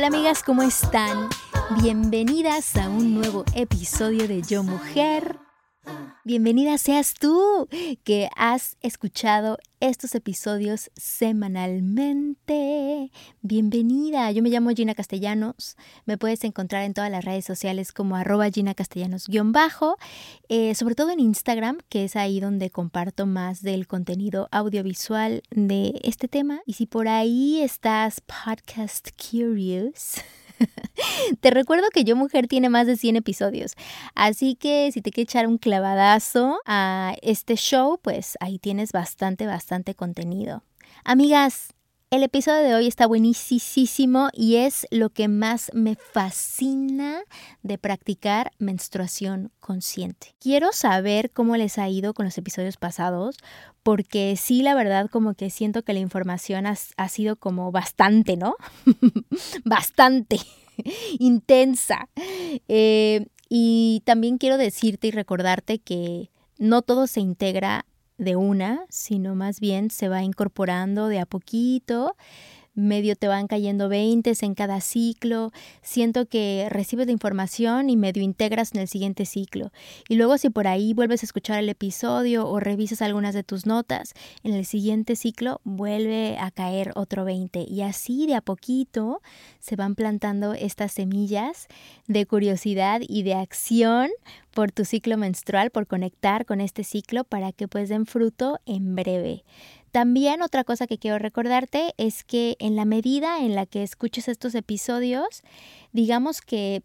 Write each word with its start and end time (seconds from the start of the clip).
Hola 0.00 0.06
amigas, 0.06 0.42
¿cómo 0.42 0.62
están? 0.62 1.28
Bienvenidas 1.82 2.74
a 2.76 2.88
un 2.88 3.14
nuevo 3.14 3.44
episodio 3.54 4.26
de 4.26 4.40
Yo 4.40 4.62
Mujer. 4.62 5.36
Bienvenida 6.24 6.78
seas 6.78 7.14
tú 7.14 7.68
que 8.04 8.28
has 8.36 8.76
escuchado 8.82 9.58
estos 9.80 10.14
episodios 10.14 10.90
semanalmente. 10.94 13.10
Bienvenida, 13.40 14.30
yo 14.30 14.42
me 14.42 14.50
llamo 14.50 14.70
Gina 14.70 14.94
Castellanos. 14.94 15.76
Me 16.04 16.18
puedes 16.18 16.44
encontrar 16.44 16.84
en 16.84 16.92
todas 16.92 17.10
las 17.10 17.24
redes 17.24 17.46
sociales 17.46 17.92
como 17.92 18.16
arroba 18.16 18.50
Gina 18.50 18.74
Castellanos-bajo, 18.74 19.96
eh, 20.48 20.74
sobre 20.74 20.94
todo 20.94 21.10
en 21.10 21.20
Instagram, 21.20 21.78
que 21.88 22.04
es 22.04 22.16
ahí 22.16 22.40
donde 22.40 22.68
comparto 22.70 23.24
más 23.26 23.62
del 23.62 23.86
contenido 23.86 24.48
audiovisual 24.52 25.42
de 25.50 25.98
este 26.02 26.28
tema. 26.28 26.60
Y 26.66 26.74
si 26.74 26.84
por 26.86 27.08
ahí 27.08 27.62
estás 27.62 28.20
podcast 28.20 29.08
curious, 29.16 30.16
Te 31.40 31.50
recuerdo 31.50 31.88
que 31.92 32.04
Yo 32.04 32.16
Mujer 32.16 32.46
tiene 32.46 32.68
más 32.68 32.86
de 32.86 32.96
100 32.96 33.16
episodios, 33.16 33.72
así 34.14 34.54
que 34.54 34.90
si 34.92 35.00
te 35.00 35.10
quieres 35.10 35.30
echar 35.30 35.46
un 35.46 35.58
clavadazo 35.58 36.60
a 36.66 37.14
este 37.22 37.56
show, 37.56 37.98
pues 38.02 38.36
ahí 38.40 38.58
tienes 38.58 38.92
bastante, 38.92 39.46
bastante 39.46 39.94
contenido. 39.94 40.62
Amigas, 41.04 41.74
el 42.10 42.24
episodio 42.24 42.62
de 42.62 42.74
hoy 42.74 42.88
está 42.88 43.06
buenísimo 43.06 44.30
y 44.32 44.56
es 44.56 44.84
lo 44.90 45.10
que 45.10 45.28
más 45.28 45.70
me 45.74 45.94
fascina 45.94 47.22
de 47.62 47.78
practicar 47.78 48.50
menstruación 48.58 49.52
consciente. 49.60 50.34
Quiero 50.40 50.72
saber 50.72 51.30
cómo 51.30 51.56
les 51.56 51.78
ha 51.78 51.88
ido 51.88 52.12
con 52.12 52.24
los 52.24 52.36
episodios 52.36 52.76
pasados, 52.78 53.36
porque 53.84 54.34
sí, 54.36 54.62
la 54.62 54.74
verdad, 54.74 55.08
como 55.08 55.34
que 55.34 55.50
siento 55.50 55.84
que 55.84 55.92
la 55.92 56.00
información 56.00 56.66
ha, 56.66 57.08
sido 57.08 57.36
como 57.36 57.70
bastante, 57.70 58.36
¿no? 58.36 58.56
bastante 59.64 60.40
intensa. 61.20 62.08
Eh, 62.66 63.26
y 63.48 64.02
también 64.04 64.38
quiero 64.38 64.58
decirte 64.58 65.06
y 65.06 65.10
recordarte 65.12 65.78
que 65.78 66.30
no 66.58 66.82
todo 66.82 67.06
se 67.06 67.20
integra 67.20 67.86
de 68.20 68.36
una, 68.36 68.84
sino 68.90 69.34
más 69.34 69.60
bien 69.60 69.90
se 69.90 70.08
va 70.08 70.22
incorporando 70.22 71.08
de 71.08 71.18
a 71.18 71.26
poquito 71.26 72.14
medio 72.80 73.16
te 73.16 73.28
van 73.28 73.46
cayendo 73.46 73.88
20 73.88 74.32
en 74.42 74.54
cada 74.54 74.80
ciclo, 74.80 75.52
siento 75.82 76.26
que 76.26 76.68
recibes 76.70 77.06
la 77.06 77.12
información 77.12 77.90
y 77.90 77.96
medio 77.96 78.22
integras 78.22 78.72
en 78.74 78.80
el 78.80 78.88
siguiente 78.88 79.26
ciclo. 79.26 79.72
Y 80.08 80.16
luego 80.16 80.38
si 80.38 80.50
por 80.50 80.66
ahí 80.66 80.94
vuelves 80.94 81.22
a 81.22 81.26
escuchar 81.26 81.58
el 81.58 81.68
episodio 81.68 82.46
o 82.48 82.60
revisas 82.60 83.02
algunas 83.02 83.34
de 83.34 83.42
tus 83.42 83.66
notas, 83.66 84.14
en 84.42 84.54
el 84.54 84.64
siguiente 84.64 85.16
ciclo 85.16 85.60
vuelve 85.64 86.36
a 86.38 86.50
caer 86.50 86.92
otro 86.94 87.24
20 87.24 87.66
y 87.68 87.82
así 87.82 88.26
de 88.26 88.34
a 88.34 88.40
poquito 88.40 89.20
se 89.58 89.76
van 89.76 89.94
plantando 89.94 90.54
estas 90.54 90.92
semillas 90.92 91.66
de 92.06 92.26
curiosidad 92.26 93.00
y 93.06 93.22
de 93.22 93.34
acción 93.34 94.10
por 94.52 94.72
tu 94.72 94.84
ciclo 94.84 95.16
menstrual, 95.16 95.70
por 95.70 95.86
conectar 95.86 96.44
con 96.44 96.60
este 96.60 96.84
ciclo 96.84 97.24
para 97.24 97.52
que 97.52 97.68
pues 97.68 97.88
den 97.88 98.06
fruto 98.06 98.58
en 98.66 98.94
breve. 98.94 99.44
También 99.92 100.42
otra 100.42 100.64
cosa 100.64 100.86
que 100.86 100.98
quiero 100.98 101.18
recordarte 101.18 101.94
es 101.96 102.24
que 102.24 102.56
en 102.60 102.76
la 102.76 102.84
medida 102.84 103.40
en 103.40 103.54
la 103.54 103.66
que 103.66 103.82
escuches 103.82 104.28
estos 104.28 104.54
episodios, 104.54 105.42
digamos 105.92 106.40
que 106.40 106.82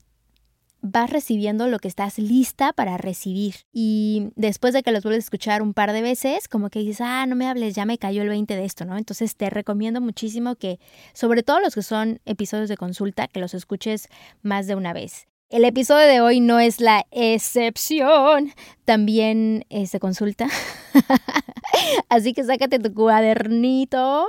vas 0.82 1.10
recibiendo 1.10 1.68
lo 1.68 1.80
que 1.80 1.88
estás 1.88 2.20
lista 2.20 2.72
para 2.74 2.98
recibir. 2.98 3.56
Y 3.74 4.30
después 4.36 4.74
de 4.74 4.84
que 4.84 4.92
los 4.92 5.04
vuelves 5.04 5.24
a 5.24 5.28
escuchar 5.28 5.62
un 5.62 5.74
par 5.74 5.92
de 5.94 6.02
veces, 6.02 6.48
como 6.48 6.70
que 6.70 6.80
dices, 6.80 7.02
ah, 7.02 7.26
no 7.26 7.36
me 7.36 7.48
hables, 7.48 7.76
ya 7.76 7.86
me 7.86 7.98
cayó 7.98 8.22
el 8.22 8.30
20 8.30 8.56
de 8.56 8.66
esto, 8.66 8.86
¿no? 8.86 8.98
Entonces 8.98 9.36
te 9.36 9.50
recomiendo 9.50 10.00
muchísimo 10.00 10.56
que, 10.56 10.80
sobre 11.14 11.44
todo 11.44 11.60
los 11.60 11.74
que 11.74 11.82
son 11.82 12.20
episodios 12.26 12.70
de 12.70 12.78
consulta, 12.78 13.28
que 13.28 13.40
los 13.40 13.54
escuches 13.54 14.10
más 14.44 14.68
de 14.68 14.76
una 14.76 14.94
vez. 14.94 15.28
El 15.50 15.64
episodio 15.66 16.08
de 16.08 16.22
hoy 16.22 16.40
no 16.40 16.60
es 16.60 16.82
la 16.82 17.06
excepción, 17.12 18.52
también 18.84 19.66
eh, 19.70 19.88
se 19.88 20.00
consulta. 20.00 20.48
Así 22.10 22.34
que 22.34 22.44
sácate 22.44 22.80
tu 22.80 22.94
cuadernito 22.94 24.28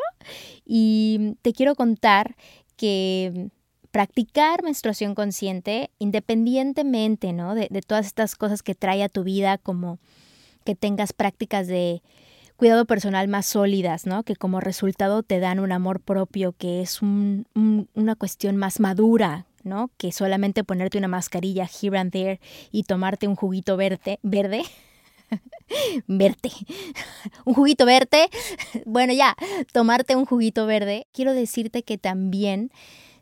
y 0.64 1.36
te 1.42 1.52
quiero 1.52 1.74
contar 1.74 2.36
que 2.76 3.50
practicar 3.90 4.62
menstruación 4.62 5.14
consciente, 5.14 5.90
independientemente 5.98 7.32
¿no? 7.32 7.54
de, 7.54 7.68
de 7.70 7.80
todas 7.80 8.06
estas 8.06 8.36
cosas 8.36 8.62
que 8.62 8.74
trae 8.74 9.02
a 9.02 9.08
tu 9.08 9.24
vida, 9.24 9.58
como 9.58 9.98
que 10.64 10.74
tengas 10.74 11.12
prácticas 11.12 11.66
de 11.66 12.02
cuidado 12.56 12.84
personal 12.86 13.28
más 13.28 13.46
sólidas, 13.46 14.06
¿no? 14.06 14.22
Que 14.22 14.36
como 14.36 14.60
resultado 14.60 15.22
te 15.22 15.38
dan 15.38 15.60
un 15.60 15.72
amor 15.72 16.00
propio, 16.00 16.52
que 16.52 16.80
es 16.80 17.02
un, 17.02 17.46
una 17.94 18.16
cuestión 18.16 18.56
más 18.56 18.80
madura, 18.80 19.46
¿no? 19.62 19.90
Que 19.96 20.12
solamente 20.12 20.64
ponerte 20.64 20.98
una 20.98 21.08
mascarilla 21.08 21.66
here 21.66 21.98
and 21.98 22.12
there 22.12 22.40
y 22.72 22.84
tomarte 22.84 23.28
un 23.28 23.36
juguito 23.36 23.76
verde, 23.76 24.18
verde. 24.22 24.62
Verte. 26.06 26.50
un 27.44 27.54
juguito 27.54 27.86
verde. 27.86 28.28
bueno, 28.84 29.12
ya, 29.12 29.36
tomarte 29.72 30.16
un 30.16 30.26
juguito 30.26 30.66
verde. 30.66 31.06
Quiero 31.12 31.34
decirte 31.34 31.82
que 31.82 31.98
también 31.98 32.70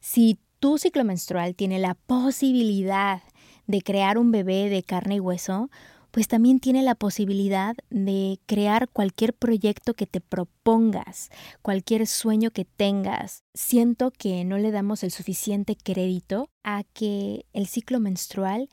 si 0.00 0.38
tu 0.60 0.78
ciclo 0.78 1.04
menstrual 1.04 1.54
tiene 1.54 1.78
la 1.78 1.94
posibilidad 1.94 3.22
de 3.66 3.82
crear 3.82 4.18
un 4.18 4.30
bebé 4.30 4.68
de 4.68 4.82
carne 4.82 5.16
y 5.16 5.20
hueso, 5.20 5.70
pues 6.14 6.28
también 6.28 6.60
tiene 6.60 6.82
la 6.82 6.94
posibilidad 6.94 7.74
de 7.90 8.38
crear 8.46 8.88
cualquier 8.88 9.34
proyecto 9.34 9.94
que 9.94 10.06
te 10.06 10.20
propongas, 10.20 11.30
cualquier 11.60 12.06
sueño 12.06 12.52
que 12.52 12.64
tengas. 12.64 13.42
Siento 13.52 14.12
que 14.12 14.44
no 14.44 14.56
le 14.58 14.70
damos 14.70 15.02
el 15.02 15.10
suficiente 15.10 15.76
crédito 15.76 16.48
a 16.62 16.84
que 16.84 17.46
el 17.52 17.66
ciclo 17.66 17.98
menstrual 17.98 18.68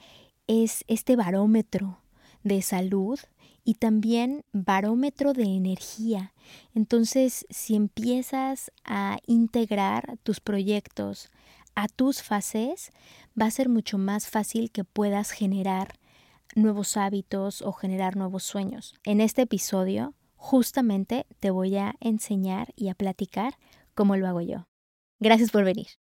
es 0.46 0.84
este 0.88 1.16
barómetro 1.16 1.98
de 2.44 2.62
salud 2.62 3.20
y 3.64 3.76
también 3.76 4.44
barómetro 4.52 5.34
de 5.34 5.44
energía. 5.44 6.34
Entonces, 6.74 7.46
si 7.50 7.75
empiezas 7.75 8.72
a 8.84 9.19
integrar 9.28 10.18
tus 10.24 10.40
proyectos 10.40 11.30
a 11.75 11.88
tus 11.88 12.22
fases, 12.22 12.92
va 13.40 13.46
a 13.46 13.52
ser 13.52 13.69
mucho 13.69 13.98
más 13.98 14.28
fácil 14.28 14.72
que 14.72 14.84
puedas 14.84 15.31
generar 15.31 15.94
nuevos 16.56 16.98
hábitos 16.98 17.62
o 17.62 17.72
generar 17.72 18.18
nuevos 18.18 18.44
sueños. 18.44 18.96
En 19.04 19.22
este 19.22 19.44
episodio 19.44 20.14
justamente 20.36 21.25
te 21.40 21.52
voy 21.52 21.78
a 21.78 21.96
enseñar 22.00 22.74
y 22.75 22.90
a 22.90 22.96
platicar 22.96 23.57
cómo 23.94 24.18
lo 24.18 24.28
hago 24.28 24.42
yo. 24.42 24.66
Gracias 25.19 25.52
por 25.52 25.64
venir. 25.64 26.00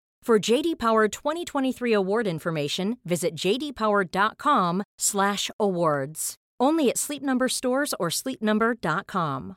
For 0.23 0.39
JD 0.39 0.77
Power 0.77 1.07
2023 1.07 1.93
award 1.93 2.27
information, 2.27 2.97
visit 3.03 3.35
jdpower.com/awards. 3.35 6.35
Only 6.59 6.89
at 6.91 6.99
Sleep 6.99 7.23
Number 7.23 7.49
stores 7.49 7.95
or 7.99 8.11
sleepnumber.com. 8.11 9.55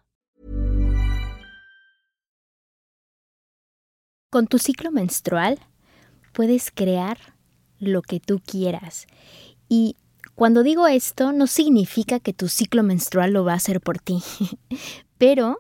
Con 4.33 4.47
tu 4.47 4.59
ciclo 4.59 4.91
menstrual 4.91 5.59
puedes 6.33 6.71
crear 6.71 7.19
lo 7.79 8.01
que 8.01 8.19
tú 8.19 8.41
quieras. 8.41 9.07
Y 9.69 9.97
cuando 10.35 10.63
digo 10.63 10.89
esto, 10.89 11.33
no 11.33 11.47
significa 11.47 12.21
que 12.21 12.33
tu 12.33 12.49
ciclo 12.49 12.83
menstrual 12.83 13.35
lo 13.35 13.45
va 13.45 13.53
a 13.53 13.57
hacer 13.57 13.83
por 13.83 13.99
ti, 13.99 14.23
pero 15.19 15.59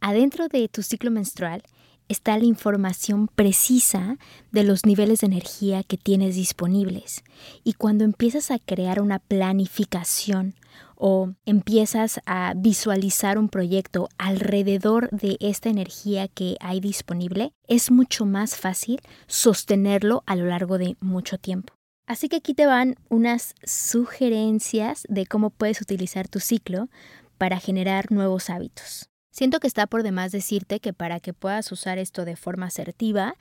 adentro 0.00 0.48
de 0.48 0.68
tu 0.68 0.82
ciclo 0.82 1.10
menstrual 1.10 1.62
está 2.08 2.36
la 2.38 2.44
información 2.44 3.28
precisa 3.28 4.18
de 4.52 4.64
los 4.64 4.84
niveles 4.84 5.20
de 5.20 5.26
energía 5.26 5.82
que 5.82 5.96
tienes 5.96 6.34
disponibles. 6.36 7.22
Y 7.62 7.74
cuando 7.74 8.04
empiezas 8.04 8.50
a 8.50 8.58
crear 8.58 9.00
una 9.00 9.18
planificación 9.18 10.54
o 10.96 11.32
empiezas 11.44 12.20
a 12.26 12.54
visualizar 12.56 13.38
un 13.38 13.48
proyecto 13.48 14.08
alrededor 14.18 15.10
de 15.10 15.36
esta 15.40 15.68
energía 15.68 16.28
que 16.28 16.56
hay 16.60 16.80
disponible, 16.80 17.52
es 17.66 17.90
mucho 17.90 18.26
más 18.26 18.56
fácil 18.56 19.00
sostenerlo 19.26 20.22
a 20.26 20.36
lo 20.36 20.46
largo 20.46 20.78
de 20.78 20.96
mucho 21.00 21.38
tiempo. 21.38 21.74
Así 22.06 22.28
que 22.28 22.36
aquí 22.36 22.54
te 22.54 22.66
van 22.66 22.96
unas 23.08 23.54
sugerencias 23.64 25.04
de 25.08 25.26
cómo 25.26 25.50
puedes 25.50 25.80
utilizar 25.80 26.28
tu 26.28 26.38
ciclo 26.38 26.88
para 27.38 27.58
generar 27.58 28.12
nuevos 28.12 28.50
hábitos. 28.50 29.08
Siento 29.34 29.58
que 29.58 29.66
está 29.66 29.88
por 29.88 30.04
demás 30.04 30.30
decirte 30.30 30.78
que 30.78 30.92
para 30.92 31.18
que 31.18 31.32
puedas 31.32 31.72
usar 31.72 31.98
esto 31.98 32.24
de 32.24 32.36
forma 32.36 32.66
asertiva, 32.66 33.34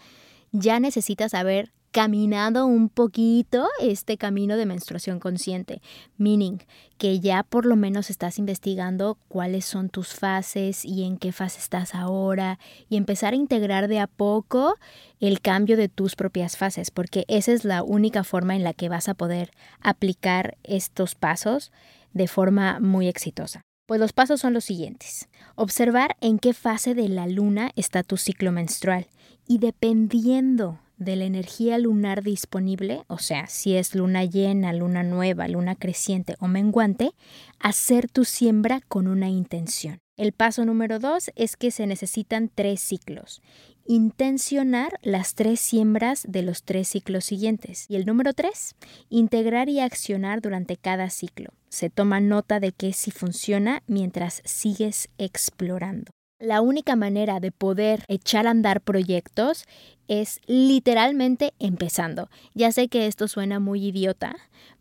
ya 0.51 0.79
necesitas 0.79 1.35
haber 1.35 1.71
caminado 1.91 2.65
un 2.65 2.89
poquito 2.89 3.67
este 3.79 4.17
camino 4.17 4.57
de 4.57 4.65
menstruación 4.65 5.19
consciente, 5.19 5.83
meaning 6.17 6.57
que 6.97 7.19
ya 7.19 7.43
por 7.43 7.67
lo 7.67 7.75
menos 7.75 8.09
estás 8.09 8.39
investigando 8.39 9.19
cuáles 9.27 9.65
son 9.65 9.89
tus 9.89 10.15
fases 10.15 10.83
y 10.83 11.03
en 11.03 11.17
qué 11.17 11.31
fase 11.31 11.59
estás 11.59 11.93
ahora 11.93 12.57
y 12.89 12.97
empezar 12.97 13.33
a 13.33 13.37
integrar 13.37 13.87
de 13.87 13.99
a 13.99 14.07
poco 14.07 14.73
el 15.19 15.41
cambio 15.41 15.77
de 15.77 15.89
tus 15.89 16.15
propias 16.15 16.57
fases, 16.57 16.89
porque 16.89 17.23
esa 17.27 17.51
es 17.51 17.65
la 17.65 17.83
única 17.83 18.23
forma 18.23 18.55
en 18.55 18.63
la 18.63 18.73
que 18.73 18.89
vas 18.89 19.09
a 19.09 19.13
poder 19.13 19.51
aplicar 19.79 20.57
estos 20.63 21.13
pasos 21.13 21.71
de 22.13 22.27
forma 22.27 22.79
muy 22.79 23.07
exitosa. 23.07 23.61
Pues 23.85 23.99
los 23.99 24.13
pasos 24.13 24.39
son 24.39 24.53
los 24.53 24.63
siguientes. 24.63 25.27
Observar 25.55 26.15
en 26.21 26.39
qué 26.39 26.53
fase 26.53 26.95
de 26.95 27.09
la 27.09 27.27
luna 27.27 27.71
está 27.75 28.01
tu 28.03 28.15
ciclo 28.15 28.51
menstrual 28.51 29.07
y 29.45 29.57
dependiendo 29.57 30.79
de 30.97 31.17
la 31.17 31.25
energía 31.25 31.77
lunar 31.77 32.23
disponible, 32.23 33.03
o 33.07 33.17
sea, 33.17 33.47
si 33.47 33.75
es 33.75 33.93
luna 33.93 34.23
llena, 34.23 34.71
luna 34.71 35.03
nueva, 35.03 35.49
luna 35.49 35.75
creciente 35.75 36.35
o 36.39 36.47
menguante, 36.47 37.11
hacer 37.59 38.09
tu 38.09 38.23
siembra 38.23 38.79
con 38.87 39.07
una 39.07 39.27
intención. 39.27 39.99
El 40.15 40.31
paso 40.31 40.63
número 40.63 40.99
dos 40.99 41.31
es 41.35 41.57
que 41.57 41.71
se 41.71 41.87
necesitan 41.87 42.49
tres 42.53 42.79
ciclos. 42.79 43.41
Intencionar 43.85 44.97
las 45.01 45.35
tres 45.35 45.59
siembras 45.59 46.25
de 46.27 46.41
los 46.41 46.63
tres 46.63 46.87
ciclos 46.87 47.25
siguientes. 47.25 47.85
Y 47.89 47.97
el 47.97 48.05
número 48.05 48.33
tres, 48.33 48.75
integrar 49.09 49.67
y 49.67 49.81
accionar 49.81 50.41
durante 50.41 50.77
cada 50.77 51.09
ciclo 51.09 51.49
se 51.73 51.89
toma 51.89 52.21
nota 52.21 52.59
de 52.59 52.71
que 52.71 52.93
si 52.93 53.09
funciona 53.09 53.81
mientras 53.87 54.43
sigues 54.45 55.09
explorando. 55.17 56.11
La 56.39 56.61
única 56.61 56.95
manera 56.95 57.39
de 57.39 57.51
poder 57.51 58.05
echar 58.07 58.45
a 58.45 58.51
andar 58.51 58.79
proyectos 58.81 59.65
es 60.07 60.39
literalmente 60.45 61.53
empezando. 61.57 62.29
Ya 62.53 62.71
sé 62.71 62.89
que 62.89 63.07
esto 63.07 63.27
suena 63.27 63.59
muy 63.59 63.87
idiota, 63.87 64.35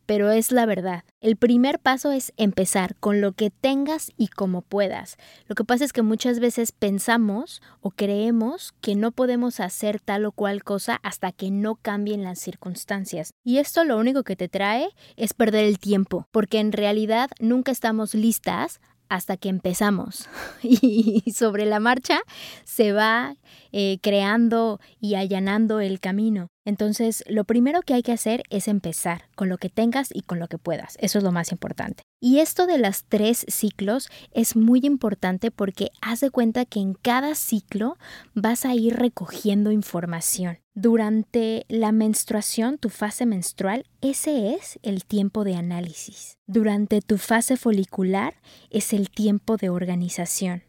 pero 0.06 0.30
es 0.30 0.52
la 0.52 0.66
verdad. 0.66 1.04
El 1.20 1.36
primer 1.36 1.78
paso 1.78 2.12
es 2.12 2.32
empezar 2.36 2.96
con 2.96 3.20
lo 3.20 3.32
que 3.32 3.50
tengas 3.50 4.10
y 4.16 4.28
como 4.28 4.62
puedas. 4.62 5.16
Lo 5.46 5.54
que 5.54 5.64
pasa 5.64 5.84
es 5.84 5.92
que 5.92 6.02
muchas 6.02 6.40
veces 6.40 6.72
pensamos 6.72 7.62
o 7.80 7.90
creemos 7.90 8.74
que 8.80 8.94
no 8.94 9.12
podemos 9.12 9.60
hacer 9.60 10.00
tal 10.00 10.24
o 10.24 10.32
cual 10.32 10.64
cosa 10.64 10.98
hasta 11.02 11.32
que 11.32 11.50
no 11.50 11.76
cambien 11.76 12.22
las 12.22 12.38
circunstancias. 12.38 13.32
Y 13.44 13.58
esto 13.58 13.84
lo 13.84 13.98
único 13.98 14.22
que 14.22 14.36
te 14.36 14.48
trae 14.48 14.88
es 15.16 15.34
perder 15.34 15.64
el 15.64 15.78
tiempo, 15.78 16.26
porque 16.30 16.58
en 16.58 16.72
realidad 16.72 17.30
nunca 17.40 17.72
estamos 17.72 18.14
listas 18.14 18.80
hasta 19.08 19.36
que 19.36 19.48
empezamos. 19.48 20.28
Y 20.62 21.32
sobre 21.34 21.66
la 21.66 21.80
marcha 21.80 22.20
se 22.64 22.92
va 22.92 23.36
eh, 23.72 23.98
creando 24.00 24.80
y 25.00 25.16
allanando 25.16 25.80
el 25.80 26.00
camino. 26.00 26.51
Entonces, 26.64 27.24
lo 27.28 27.44
primero 27.44 27.82
que 27.82 27.94
hay 27.94 28.02
que 28.02 28.12
hacer 28.12 28.44
es 28.50 28.68
empezar 28.68 29.24
con 29.34 29.48
lo 29.48 29.58
que 29.58 29.68
tengas 29.68 30.10
y 30.14 30.22
con 30.22 30.38
lo 30.38 30.48
que 30.48 30.58
puedas. 30.58 30.96
Eso 31.00 31.18
es 31.18 31.24
lo 31.24 31.32
más 31.32 31.50
importante. 31.50 32.02
Y 32.20 32.38
esto 32.38 32.66
de 32.66 32.78
las 32.78 33.04
tres 33.08 33.44
ciclos 33.48 34.08
es 34.32 34.54
muy 34.54 34.80
importante 34.84 35.50
porque 35.50 35.90
haz 36.00 36.20
de 36.20 36.30
cuenta 36.30 36.64
que 36.64 36.78
en 36.78 36.94
cada 36.94 37.34
ciclo 37.34 37.98
vas 38.34 38.64
a 38.64 38.74
ir 38.74 38.94
recogiendo 38.94 39.72
información. 39.72 40.58
Durante 40.74 41.66
la 41.68 41.90
menstruación, 41.90 42.78
tu 42.78 42.90
fase 42.90 43.26
menstrual, 43.26 43.84
ese 44.00 44.54
es 44.54 44.78
el 44.82 45.04
tiempo 45.04 45.44
de 45.44 45.56
análisis. 45.56 46.38
Durante 46.46 47.00
tu 47.02 47.18
fase 47.18 47.56
folicular 47.56 48.34
es 48.70 48.92
el 48.92 49.10
tiempo 49.10 49.56
de 49.56 49.68
organización. 49.68 50.62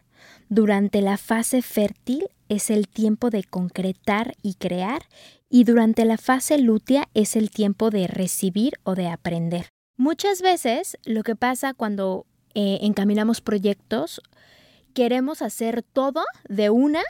Durante 0.54 1.02
la 1.02 1.16
fase 1.16 1.62
fértil 1.62 2.28
es 2.48 2.70
el 2.70 2.86
tiempo 2.86 3.30
de 3.30 3.42
concretar 3.42 4.36
y 4.40 4.54
crear 4.54 5.02
y 5.50 5.64
durante 5.64 6.04
la 6.04 6.16
fase 6.16 6.58
lútea 6.58 7.08
es 7.12 7.34
el 7.34 7.50
tiempo 7.50 7.90
de 7.90 8.06
recibir 8.06 8.74
o 8.84 8.94
de 8.94 9.08
aprender. 9.08 9.66
Muchas 9.96 10.42
veces 10.42 10.96
lo 11.04 11.24
que 11.24 11.34
pasa 11.34 11.74
cuando 11.74 12.24
eh, 12.54 12.78
encaminamos 12.82 13.40
proyectos, 13.40 14.22
queremos 14.92 15.42
hacer 15.42 15.82
todo 15.82 16.22
de 16.48 16.70
una 16.70 17.02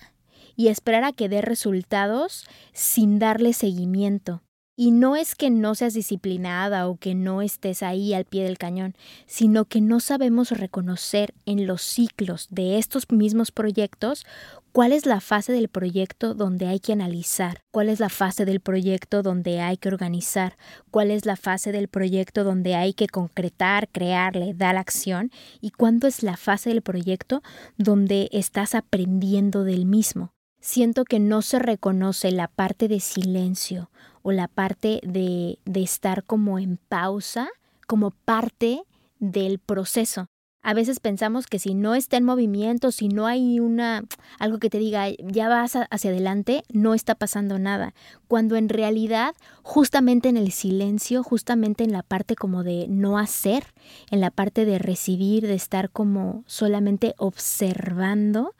y 0.56 0.68
esperar 0.68 1.04
a 1.04 1.12
que 1.12 1.28
dé 1.28 1.42
resultados 1.42 2.46
sin 2.72 3.18
darle 3.18 3.52
seguimiento. 3.52 4.40
Y 4.76 4.90
no 4.90 5.14
es 5.14 5.36
que 5.36 5.50
no 5.50 5.76
seas 5.76 5.94
disciplinada 5.94 6.88
o 6.88 6.96
que 6.96 7.14
no 7.14 7.42
estés 7.42 7.84
ahí 7.84 8.12
al 8.12 8.24
pie 8.24 8.42
del 8.42 8.58
cañón, 8.58 8.96
sino 9.26 9.66
que 9.66 9.80
no 9.80 10.00
sabemos 10.00 10.50
reconocer 10.50 11.32
en 11.46 11.68
los 11.68 11.82
ciclos 11.82 12.48
de 12.50 12.78
estos 12.78 13.08
mismos 13.12 13.52
proyectos 13.52 14.26
cuál 14.72 14.92
es 14.92 15.06
la 15.06 15.20
fase 15.20 15.52
del 15.52 15.68
proyecto 15.68 16.34
donde 16.34 16.66
hay 16.66 16.80
que 16.80 16.92
analizar, 16.92 17.62
cuál 17.70 17.88
es 17.88 18.00
la 18.00 18.08
fase 18.08 18.44
del 18.44 18.58
proyecto 18.58 19.22
donde 19.22 19.60
hay 19.60 19.76
que 19.76 19.88
organizar, 19.88 20.56
cuál 20.90 21.12
es 21.12 21.24
la 21.24 21.36
fase 21.36 21.70
del 21.70 21.86
proyecto 21.86 22.42
donde 22.42 22.74
hay 22.74 22.94
que 22.94 23.06
concretar, 23.06 23.88
crearle, 23.88 24.54
dar 24.54 24.76
acción 24.76 25.30
y 25.60 25.70
cuándo 25.70 26.08
es 26.08 26.24
la 26.24 26.36
fase 26.36 26.70
del 26.70 26.82
proyecto 26.82 27.44
donde 27.76 28.28
estás 28.32 28.74
aprendiendo 28.74 29.62
del 29.62 29.86
mismo. 29.86 30.32
Siento 30.60 31.04
que 31.04 31.20
no 31.20 31.42
se 31.42 31.60
reconoce 31.60 32.32
la 32.32 32.48
parte 32.48 32.88
de 32.88 32.98
silencio 32.98 33.90
o 34.24 34.32
la 34.32 34.48
parte 34.48 35.00
de, 35.04 35.58
de 35.66 35.82
estar 35.82 36.24
como 36.24 36.58
en 36.58 36.78
pausa, 36.88 37.50
como 37.86 38.10
parte 38.10 38.82
del 39.20 39.58
proceso. 39.58 40.26
A 40.62 40.72
veces 40.72 40.98
pensamos 40.98 41.46
que 41.46 41.58
si 41.58 41.74
no 41.74 41.94
está 41.94 42.16
en 42.16 42.24
movimiento, 42.24 42.90
si 42.90 43.08
no 43.08 43.26
hay 43.26 43.60
una 43.60 44.02
algo 44.38 44.58
que 44.58 44.70
te 44.70 44.78
diga 44.78 45.08
ya 45.18 45.50
vas 45.50 45.76
hacia 45.90 46.10
adelante, 46.10 46.62
no 46.72 46.94
está 46.94 47.14
pasando 47.14 47.58
nada, 47.58 47.92
cuando 48.28 48.56
en 48.56 48.70
realidad 48.70 49.34
justamente 49.62 50.30
en 50.30 50.38
el 50.38 50.52
silencio, 50.52 51.22
justamente 51.22 51.84
en 51.84 51.92
la 51.92 52.02
parte 52.02 52.34
como 52.34 52.64
de 52.64 52.86
no 52.88 53.18
hacer, 53.18 53.74
en 54.10 54.22
la 54.22 54.30
parte 54.30 54.64
de 54.64 54.78
recibir, 54.78 55.46
de 55.46 55.54
estar 55.54 55.90
como 55.90 56.44
solamente 56.46 57.14
observando, 57.18 58.54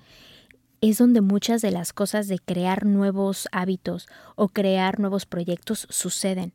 es 0.90 0.98
donde 0.98 1.20
muchas 1.20 1.62
de 1.62 1.70
las 1.70 1.92
cosas 1.92 2.28
de 2.28 2.38
crear 2.38 2.84
nuevos 2.84 3.48
hábitos 3.52 4.06
o 4.36 4.48
crear 4.48 5.00
nuevos 5.00 5.24
proyectos 5.24 5.86
suceden. 5.88 6.52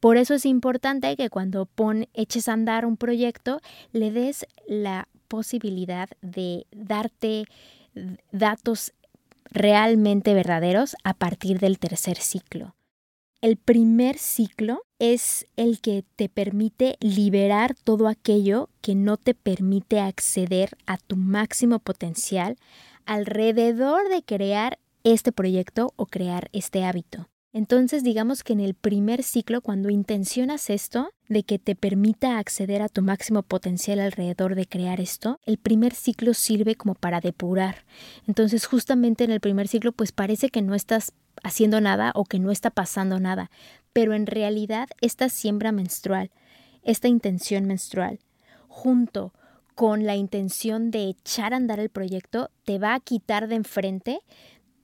Por 0.00 0.16
eso 0.16 0.34
es 0.34 0.46
importante 0.46 1.16
que 1.16 1.30
cuando 1.30 1.66
pon, 1.66 2.08
eches 2.14 2.48
a 2.48 2.54
andar 2.54 2.86
un 2.86 2.96
proyecto, 2.96 3.60
le 3.92 4.10
des 4.10 4.46
la 4.66 5.08
posibilidad 5.28 6.08
de 6.22 6.66
darte 6.72 7.44
datos 8.32 8.92
realmente 9.50 10.34
verdaderos 10.34 10.96
a 11.04 11.14
partir 11.14 11.58
del 11.58 11.78
tercer 11.78 12.16
ciclo. 12.16 12.74
El 13.40 13.56
primer 13.56 14.18
ciclo 14.18 14.82
es 14.98 15.46
el 15.56 15.80
que 15.80 16.04
te 16.16 16.28
permite 16.28 16.96
liberar 17.00 17.76
todo 17.84 18.08
aquello 18.08 18.68
que 18.80 18.96
no 18.96 19.16
te 19.16 19.34
permite 19.34 20.00
acceder 20.00 20.70
a 20.86 20.96
tu 20.96 21.14
máximo 21.14 21.78
potencial 21.78 22.56
alrededor 23.08 24.10
de 24.10 24.22
crear 24.22 24.78
este 25.02 25.32
proyecto 25.32 25.94
o 25.96 26.04
crear 26.04 26.50
este 26.52 26.84
hábito. 26.84 27.30
Entonces 27.54 28.04
digamos 28.04 28.44
que 28.44 28.52
en 28.52 28.60
el 28.60 28.74
primer 28.74 29.22
ciclo, 29.22 29.62
cuando 29.62 29.88
intencionas 29.88 30.68
esto, 30.68 31.08
de 31.26 31.42
que 31.42 31.58
te 31.58 31.74
permita 31.74 32.38
acceder 32.38 32.82
a 32.82 32.90
tu 32.90 33.00
máximo 33.00 33.42
potencial 33.42 34.00
alrededor 34.00 34.54
de 34.54 34.66
crear 34.66 35.00
esto, 35.00 35.40
el 35.46 35.56
primer 35.56 35.94
ciclo 35.94 36.34
sirve 36.34 36.74
como 36.74 36.94
para 36.94 37.22
depurar. 37.22 37.86
Entonces 38.26 38.66
justamente 38.66 39.24
en 39.24 39.30
el 39.30 39.40
primer 39.40 39.68
ciclo 39.68 39.92
pues 39.92 40.12
parece 40.12 40.50
que 40.50 40.60
no 40.60 40.74
estás 40.74 41.14
haciendo 41.42 41.80
nada 41.80 42.12
o 42.14 42.26
que 42.26 42.38
no 42.38 42.50
está 42.50 42.68
pasando 42.68 43.18
nada, 43.18 43.50
pero 43.94 44.12
en 44.12 44.26
realidad 44.26 44.86
esta 45.00 45.30
siembra 45.30 45.72
menstrual, 45.72 46.30
esta 46.82 47.08
intención 47.08 47.64
menstrual, 47.64 48.18
junto 48.68 49.32
con 49.78 50.06
la 50.06 50.16
intención 50.16 50.90
de 50.90 51.04
echar 51.04 51.54
a 51.54 51.56
andar 51.56 51.78
el 51.78 51.88
proyecto, 51.88 52.50
te 52.64 52.80
va 52.80 52.94
a 52.94 52.98
quitar 52.98 53.46
de 53.46 53.54
enfrente 53.54 54.18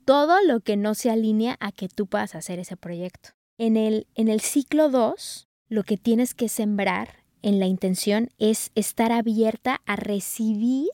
todo 0.04 0.40
lo 0.46 0.60
que 0.60 0.76
no 0.76 0.94
se 0.94 1.10
alinea 1.10 1.56
a 1.58 1.72
que 1.72 1.88
tú 1.88 2.06
puedas 2.06 2.36
hacer 2.36 2.60
ese 2.60 2.76
proyecto. 2.76 3.30
En 3.58 3.76
el, 3.76 4.06
en 4.14 4.28
el 4.28 4.40
ciclo 4.40 4.90
2, 4.90 5.48
lo 5.68 5.82
que 5.82 5.96
tienes 5.96 6.32
que 6.32 6.48
sembrar 6.48 7.24
en 7.42 7.58
la 7.58 7.66
intención 7.66 8.30
es 8.38 8.70
estar 8.76 9.10
abierta 9.10 9.80
a 9.84 9.96
recibir 9.96 10.90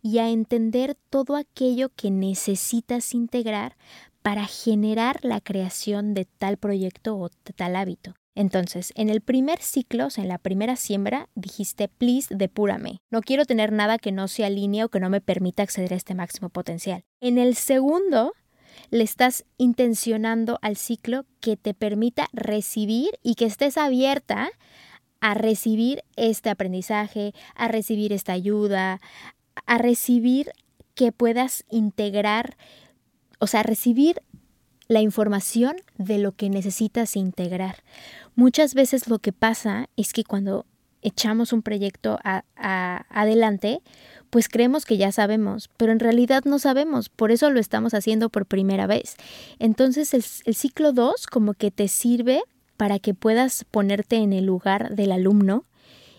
y 0.00 0.18
a 0.18 0.30
entender 0.30 0.96
todo 1.10 1.34
aquello 1.34 1.88
que 1.88 2.12
necesitas 2.12 3.14
integrar 3.14 3.76
para 4.22 4.46
generar 4.46 5.24
la 5.24 5.40
creación 5.40 6.14
de 6.14 6.24
tal 6.24 6.56
proyecto 6.56 7.18
o 7.18 7.30
tal 7.56 7.74
hábito. 7.74 8.14
Entonces, 8.34 8.92
en 8.94 9.10
el 9.10 9.20
primer 9.20 9.60
ciclo, 9.60 10.06
o 10.06 10.20
en 10.20 10.28
la 10.28 10.38
primera 10.38 10.76
siembra, 10.76 11.28
dijiste, 11.34 11.88
please, 11.88 12.34
depúrame. 12.34 13.00
No 13.10 13.20
quiero 13.20 13.44
tener 13.44 13.72
nada 13.72 13.98
que 13.98 14.12
no 14.12 14.28
se 14.28 14.44
alinee 14.44 14.84
o 14.84 14.88
que 14.88 15.00
no 15.00 15.10
me 15.10 15.20
permita 15.20 15.62
acceder 15.62 15.92
a 15.92 15.96
este 15.96 16.14
máximo 16.14 16.48
potencial. 16.48 17.02
En 17.20 17.38
el 17.38 17.56
segundo, 17.56 18.32
le 18.90 19.04
estás 19.04 19.44
intencionando 19.58 20.58
al 20.62 20.76
ciclo 20.76 21.26
que 21.40 21.56
te 21.56 21.74
permita 21.74 22.28
recibir 22.32 23.10
y 23.22 23.34
que 23.34 23.46
estés 23.46 23.76
abierta 23.76 24.50
a 25.20 25.34
recibir 25.34 26.02
este 26.16 26.50
aprendizaje, 26.50 27.34
a 27.54 27.68
recibir 27.68 28.12
esta 28.12 28.32
ayuda, 28.32 29.00
a 29.66 29.78
recibir 29.78 30.52
que 30.94 31.12
puedas 31.12 31.64
integrar, 31.70 32.56
o 33.38 33.46
sea, 33.46 33.62
recibir 33.62 34.22
la 34.90 35.00
información 35.00 35.76
de 35.98 36.18
lo 36.18 36.32
que 36.32 36.50
necesitas 36.50 37.14
integrar. 37.14 37.84
Muchas 38.34 38.74
veces 38.74 39.06
lo 39.06 39.20
que 39.20 39.32
pasa 39.32 39.88
es 39.96 40.12
que 40.12 40.24
cuando 40.24 40.66
echamos 41.00 41.52
un 41.52 41.62
proyecto 41.62 42.18
adelante, 42.56 43.82
pues 44.30 44.48
creemos 44.48 44.84
que 44.84 44.96
ya 44.96 45.12
sabemos, 45.12 45.70
pero 45.76 45.92
en 45.92 46.00
realidad 46.00 46.42
no 46.44 46.58
sabemos, 46.58 47.08
por 47.08 47.30
eso 47.30 47.50
lo 47.50 47.60
estamos 47.60 47.94
haciendo 47.94 48.30
por 48.30 48.46
primera 48.46 48.88
vez. 48.88 49.14
Entonces 49.60 50.12
el, 50.12 50.24
el 50.44 50.54
ciclo 50.56 50.92
2 50.92 51.28
como 51.28 51.54
que 51.54 51.70
te 51.70 51.86
sirve 51.86 52.42
para 52.76 52.98
que 52.98 53.14
puedas 53.14 53.64
ponerte 53.70 54.16
en 54.16 54.32
el 54.32 54.44
lugar 54.44 54.96
del 54.96 55.12
alumno 55.12 55.66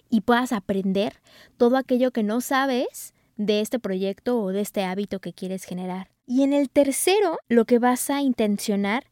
y 0.09 0.21
puedas 0.21 0.53
aprender 0.53 1.15
todo 1.57 1.75
aquello 1.75 2.11
que 2.11 2.23
no 2.23 2.39
sabes 2.39 3.13
de 3.35 3.59
este 3.59 3.79
proyecto 3.79 4.41
o 4.41 4.53
de 4.53 4.61
este 4.61 4.85
hábito 4.85 5.19
que 5.19 5.33
quieres 5.33 5.65
generar. 5.65 6.07
Y 6.33 6.43
en 6.43 6.53
el 6.53 6.69
tercero, 6.69 7.39
lo 7.49 7.65
que 7.65 7.77
vas 7.77 8.09
a 8.09 8.21
intencionar 8.21 9.03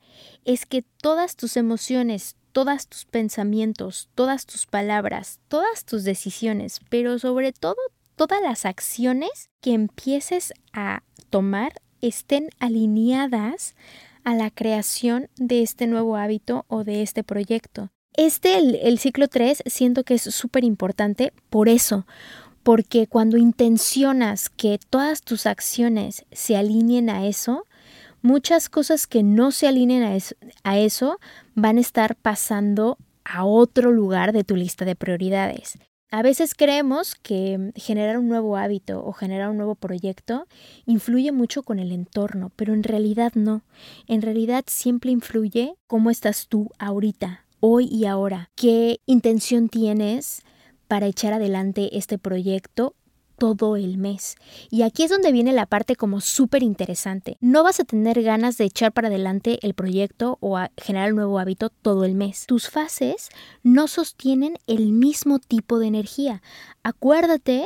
es 0.45 0.65
que 0.65 0.85
todas 1.01 1.35
tus 1.35 1.57
emociones, 1.57 2.37
todos 2.53 2.87
tus 2.87 3.03
pensamientos, 3.03 4.07
todas 4.15 4.45
tus 4.45 4.65
palabras, 4.65 5.41
todas 5.49 5.83
tus 5.83 6.05
decisiones, 6.05 6.79
pero 6.87 7.19
sobre 7.19 7.51
todo 7.51 7.75
todas 8.15 8.41
las 8.41 8.63
acciones 8.63 9.49
que 9.59 9.73
empieces 9.73 10.53
a 10.71 11.03
tomar 11.29 11.73
estén 11.99 12.51
alineadas 12.57 13.75
a 14.23 14.33
la 14.33 14.49
creación 14.49 15.27
de 15.35 15.61
este 15.61 15.87
nuevo 15.87 16.15
hábito 16.15 16.63
o 16.69 16.85
de 16.85 17.01
este 17.01 17.25
proyecto. 17.25 17.89
Este, 18.15 18.87
el, 18.87 18.97
ciclo 18.97 19.27
3, 19.27 19.63
siento 19.65 20.05
que 20.05 20.13
es 20.13 20.21
súper 20.21 20.63
importante 20.63 21.33
por 21.49 21.67
eso, 21.67 22.05
porque 22.63 23.07
cuando 23.07 23.37
intencionas 23.37 24.49
que 24.49 24.79
todas 24.89 25.21
tus 25.21 25.45
acciones 25.45 26.25
se 26.31 26.57
alineen 26.57 27.09
a 27.09 27.25
eso, 27.27 27.65
muchas 28.21 28.69
cosas 28.69 29.07
que 29.07 29.23
no 29.23 29.51
se 29.51 29.67
alineen 29.67 30.03
a 30.03 30.17
a 30.63 30.77
eso 30.79 31.19
van 31.55 31.77
a 31.77 31.81
estar 31.81 32.15
pasando 32.15 32.97
a 33.23 33.45
otro 33.45 33.91
lugar 33.91 34.33
de 34.33 34.43
tu 34.43 34.55
lista 34.55 34.85
de 34.85 34.95
prioridades. 34.95 35.77
A 36.11 36.23
veces 36.23 36.55
creemos 36.55 37.13
que 37.13 37.71
generar 37.75 38.17
un 38.17 38.27
nuevo 38.27 38.57
hábito 38.57 39.05
o 39.05 39.13
generar 39.13 39.51
un 39.51 39.57
nuevo 39.57 39.75
proyecto 39.75 40.47
influye 40.87 41.31
mucho 41.31 41.61
con 41.61 41.77
el 41.77 41.91
entorno, 41.91 42.51
pero 42.55 42.73
en 42.73 42.81
realidad 42.81 43.33
no. 43.35 43.61
En 44.07 44.23
realidad 44.23 44.63
siempre 44.65 45.11
influye 45.11 45.75
cómo 45.85 46.09
estás 46.09 46.47
tú 46.47 46.71
ahorita, 46.79 47.45
hoy 47.59 47.85
y 47.91 48.05
ahora. 48.05 48.49
¿Qué 48.55 49.01
intención 49.05 49.69
tienes 49.69 50.41
para 50.89 51.05
echar 51.05 51.33
adelante 51.33 51.95
este 51.97 52.17
proyecto 52.17 52.95
todo 53.37 53.77
el 53.77 53.97
mes. 53.97 54.35
Y 54.71 54.81
aquí 54.81 55.03
es 55.03 55.11
donde 55.11 55.31
viene 55.31 55.53
la 55.53 55.67
parte 55.67 55.95
como 55.95 56.19
súper 56.19 56.63
interesante. 56.63 57.37
No 57.39 57.63
vas 57.63 57.79
a 57.79 57.85
tener 57.85 58.21
ganas 58.23 58.57
de 58.57 58.65
echar 58.65 58.91
para 58.91 59.07
adelante 59.07 59.59
el 59.61 59.75
proyecto 59.75 60.39
o 60.41 60.57
a 60.57 60.71
generar 60.77 61.11
un 61.11 61.17
nuevo 61.17 61.39
hábito 61.39 61.69
todo 61.69 62.05
el 62.05 62.15
mes. 62.15 62.47
Tus 62.47 62.69
fases 62.69 63.29
no 63.61 63.87
sostienen 63.87 64.57
el 64.65 64.91
mismo 64.91 65.37
tipo 65.37 65.77
de 65.77 65.87
energía. 65.87 66.41
Acuérdate 66.81 67.65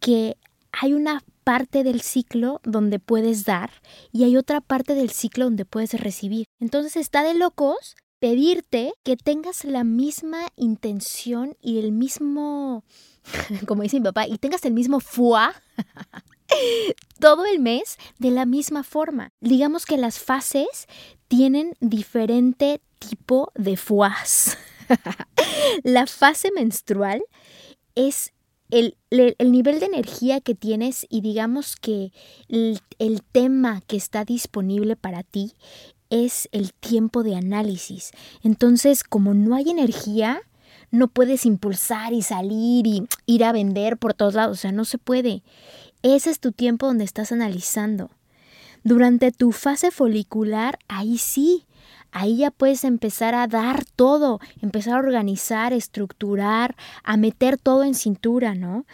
que 0.00 0.36
hay 0.72 0.92
una 0.92 1.22
parte 1.44 1.84
del 1.84 2.00
ciclo 2.00 2.60
donde 2.64 2.98
puedes 2.98 3.44
dar 3.44 3.70
y 4.10 4.24
hay 4.24 4.36
otra 4.36 4.60
parte 4.60 4.96
del 4.96 5.10
ciclo 5.10 5.44
donde 5.44 5.64
puedes 5.64 5.92
recibir. 5.98 6.46
Entonces 6.58 6.96
está 6.96 7.22
de 7.22 7.34
locos 7.34 7.94
pedirte 8.26 8.92
que 9.04 9.16
tengas 9.16 9.64
la 9.64 9.84
misma 9.84 10.48
intención 10.56 11.56
y 11.62 11.78
el 11.78 11.92
mismo 11.92 12.82
como 13.68 13.84
dice 13.84 14.00
mi 14.00 14.04
papá, 14.04 14.26
y 14.26 14.36
tengas 14.38 14.64
el 14.64 14.72
mismo 14.72 14.98
fuá 14.98 15.54
todo 17.20 17.46
el 17.46 17.60
mes 17.60 17.98
de 18.18 18.32
la 18.32 18.44
misma 18.44 18.82
forma. 18.82 19.32
Digamos 19.40 19.86
que 19.86 19.96
las 19.96 20.18
fases 20.18 20.88
tienen 21.28 21.76
diferente 21.78 22.80
tipo 22.98 23.52
de 23.54 23.76
fuás. 23.76 24.58
la 25.84 26.08
fase 26.08 26.50
menstrual 26.50 27.22
es 27.94 28.32
el, 28.70 28.96
nivel 29.38 29.78
de 29.78 29.86
energía 29.86 30.40
que 30.40 30.56
tienes 30.56 31.06
y 31.08 31.20
digamos 31.20 31.76
que 31.76 32.10
el 32.48 33.22
tema 33.30 33.82
que 33.86 33.96
está 33.96 34.24
disponible 34.24 34.96
para 34.96 35.22
ti 35.22 35.52
es 36.10 36.48
el 36.52 36.72
tiempo 36.72 37.22
de 37.22 37.36
análisis. 37.36 38.12
Entonces, 38.42 39.04
como 39.04 39.34
no 39.34 39.54
hay 39.54 39.70
energía, 39.70 40.40
no 40.90 41.08
puedes 41.08 41.46
impulsar 41.46 42.12
y 42.12 42.22
salir 42.22 42.86
y 42.86 43.06
ir 43.26 43.44
a 43.44 43.52
vender 43.52 43.96
por 43.96 44.14
todos 44.14 44.34
lados, 44.34 44.58
o 44.58 44.60
sea, 44.60 44.72
no 44.72 44.84
se 44.84 44.98
puede. 44.98 45.42
Ese 46.02 46.30
es 46.30 46.40
tu 46.40 46.52
tiempo 46.52 46.86
donde 46.86 47.04
estás 47.04 47.32
analizando. 47.32 48.10
Durante 48.84 49.32
tu 49.32 49.52
fase 49.52 49.90
folicular, 49.90 50.78
ahí 50.86 51.18
sí, 51.18 51.66
ahí 52.12 52.36
ya 52.38 52.50
puedes 52.50 52.84
empezar 52.84 53.34
a 53.34 53.48
dar 53.48 53.84
todo, 53.84 54.40
empezar 54.62 54.94
a 54.94 55.00
organizar, 55.00 55.72
estructurar, 55.72 56.76
a 57.02 57.16
meter 57.16 57.58
todo 57.58 57.82
en 57.82 57.94
cintura, 57.94 58.54
¿no? 58.54 58.86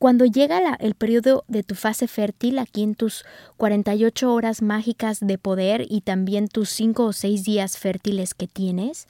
Cuando 0.00 0.24
llega 0.24 0.76
el 0.80 0.94
periodo 0.94 1.44
de 1.46 1.62
tu 1.62 1.74
fase 1.74 2.08
fértil, 2.08 2.58
aquí 2.58 2.82
en 2.82 2.94
tus 2.94 3.26
48 3.58 4.32
horas 4.32 4.62
mágicas 4.62 5.18
de 5.20 5.36
poder 5.36 5.84
y 5.90 6.00
también 6.00 6.48
tus 6.48 6.70
5 6.70 7.04
o 7.04 7.12
6 7.12 7.44
días 7.44 7.76
fértiles 7.76 8.32
que 8.32 8.46
tienes, 8.46 9.08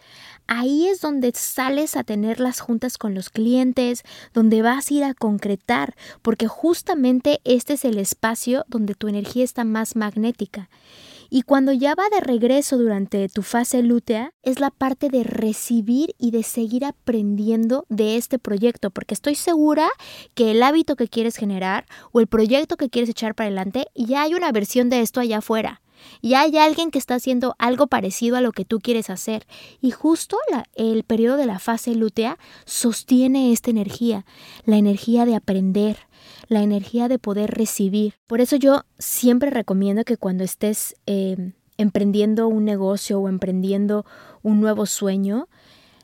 ahí 0.49 0.89
es 0.89 1.01
donde 1.01 1.31
sales 1.33 1.95
a 1.95 2.03
tener 2.03 2.41
las 2.41 2.59
juntas 2.59 2.99
con 2.99 3.15
los 3.15 3.31
clientes, 3.31 4.03
donde 4.35 4.63
vas 4.63 4.91
a 4.91 4.95
ir 4.95 5.05
a 5.05 5.15
concretar, 5.15 5.95
porque 6.23 6.49
justamente 6.49 7.41
este 7.45 7.75
es 7.75 7.85
el 7.85 7.97
espacio 7.97 8.65
donde 8.67 8.97
tu 8.97 9.07
energía 9.07 9.45
está 9.45 9.63
más 9.63 9.95
magnética. 9.95 10.69
Y 11.33 11.43
cuando 11.43 11.73
ya 11.73 11.95
va 11.95 12.09
de 12.11 12.21
regreso 12.21 12.77
durante 12.77 13.29
tu 13.29 13.43
fase 13.43 13.83
lútea, 13.83 14.35
es 14.43 14.59
la 14.59 14.71
parte 14.71 15.09
de 15.09 15.23
recibir 15.23 16.15
y 16.19 16.33
de 16.33 16.43
seguir 16.43 16.85
aprendiendo 16.85 17.87
de 17.89 18.17
este 18.17 18.41
proyecto, 18.41 18.91
porque 18.91 19.15
estoy 19.15 19.37
segura 19.37 19.89
que 20.35 20.51
el 20.51 20.63
hábito 20.63 20.97
que 20.97 21.07
quieres 21.07 21.37
generar 21.37 21.87
o 22.11 22.19
el 22.19 22.27
proyecto 22.27 22.77
que 22.77 22.91
quieres 22.91 23.11
echar 23.11 23.37
para 23.37 23.47
adelante, 23.47 23.87
ya 23.95 24.23
hay 24.23 24.35
una 24.35 24.51
versión 24.51 24.91
de 24.91 25.03
esto 25.03 25.21
allá 25.21 25.39
afuera. 25.39 25.81
Ya 26.23 26.43
hay 26.43 26.57
alguien 26.59 26.91
que 26.91 26.99
está 26.99 27.15
haciendo 27.15 27.55
algo 27.59 27.87
parecido 27.87 28.37
a 28.37 28.41
lo 28.41 28.53
que 28.53 28.65
tú 28.65 28.81
quieres 28.81 29.11
hacer. 29.11 29.47
Y 29.81 29.91
justo 29.91 30.39
el 30.75 31.05
periodo 31.05 31.37
de 31.37 31.47
la 31.47 31.59
fase 31.59 31.95
lútea 31.95 32.39
sostiene 32.65 33.53
esta 33.53 33.71
energía, 33.71 34.25
la 34.65 34.77
energía 34.77 35.25
de 35.25 35.37
aprender, 35.37 35.99
la 36.49 36.63
energía 36.63 37.09
de 37.09 37.19
poder 37.19 37.51
recibir. 37.51 38.15
Por 38.27 38.41
eso 38.41 38.57
yo 38.57 38.83
siempre 38.99 39.51
recomiendo 39.51 40.05
que 40.05 40.17
cuando 40.17 40.45
estés 40.45 40.97
em, 41.07 41.53
emprendiendo 41.79 42.49
un 42.49 42.65
negocio 42.65 43.21
o 43.21 43.29
emprendiendo 43.29 44.05
un 44.43 44.61
nuevo 44.61 44.87
sueño, 44.87 45.49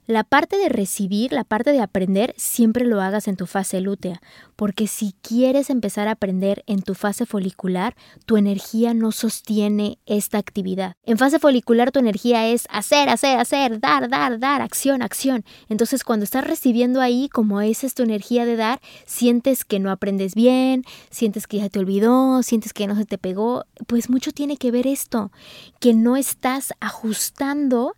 la 0.06 0.24
parte 0.24 0.56
de 0.56 0.68
recibir, 0.68 1.32
la 1.32 1.44
parte 1.44 1.72
de 1.72 1.80
aprender, 1.80 2.34
siempre 2.36 2.84
lo 2.84 3.00
hagas 3.00 3.26
en 3.26 3.36
tu 3.36 3.46
fase 3.46 3.80
lútea, 3.80 4.20
porque 4.54 4.86
si 4.86 5.14
quieres 5.20 5.68
empezar 5.68 6.08
a 6.08 6.12
aprender 6.12 6.62
en 6.66 6.82
tu 6.82 6.94
fase 6.94 7.26
folicular, 7.26 7.96
tu 8.24 8.36
energía 8.36 8.94
no 8.94 9.10
sostiene 9.12 9.98
esta 10.06 10.38
actividad. 10.38 10.94
En 11.04 11.18
fase 11.18 11.38
folicular 11.38 11.90
tu 11.90 11.98
energía 11.98 12.46
es 12.46 12.66
hacer, 12.70 13.08
hacer, 13.08 13.38
hacer, 13.38 13.80
dar, 13.80 14.08
dar, 14.08 14.38
dar, 14.38 14.62
acción, 14.62 15.02
acción. 15.02 15.44
Entonces 15.68 16.04
cuando 16.04 16.24
estás 16.24 16.46
recibiendo 16.46 17.00
ahí, 17.00 17.28
como 17.28 17.60
esa 17.60 17.86
es 17.86 17.94
tu 17.94 18.02
energía 18.02 18.46
de 18.46 18.56
dar, 18.56 18.80
sientes 19.06 19.64
que 19.64 19.80
no 19.80 19.90
aprendes 19.90 20.34
bien, 20.34 20.84
sientes 21.10 21.46
que 21.46 21.58
ya 21.58 21.68
te 21.68 21.80
olvidó, 21.80 22.42
sientes 22.42 22.72
que 22.72 22.86
no 22.86 22.94
se 22.94 23.06
te 23.06 23.18
pegó, 23.18 23.64
pues 23.86 24.08
mucho 24.08 24.30
tiene 24.30 24.56
que 24.56 24.70
ver 24.70 24.86
esto, 24.86 25.32
que 25.80 25.94
no 25.94 26.16
estás 26.16 26.72
ajustando 26.80 27.94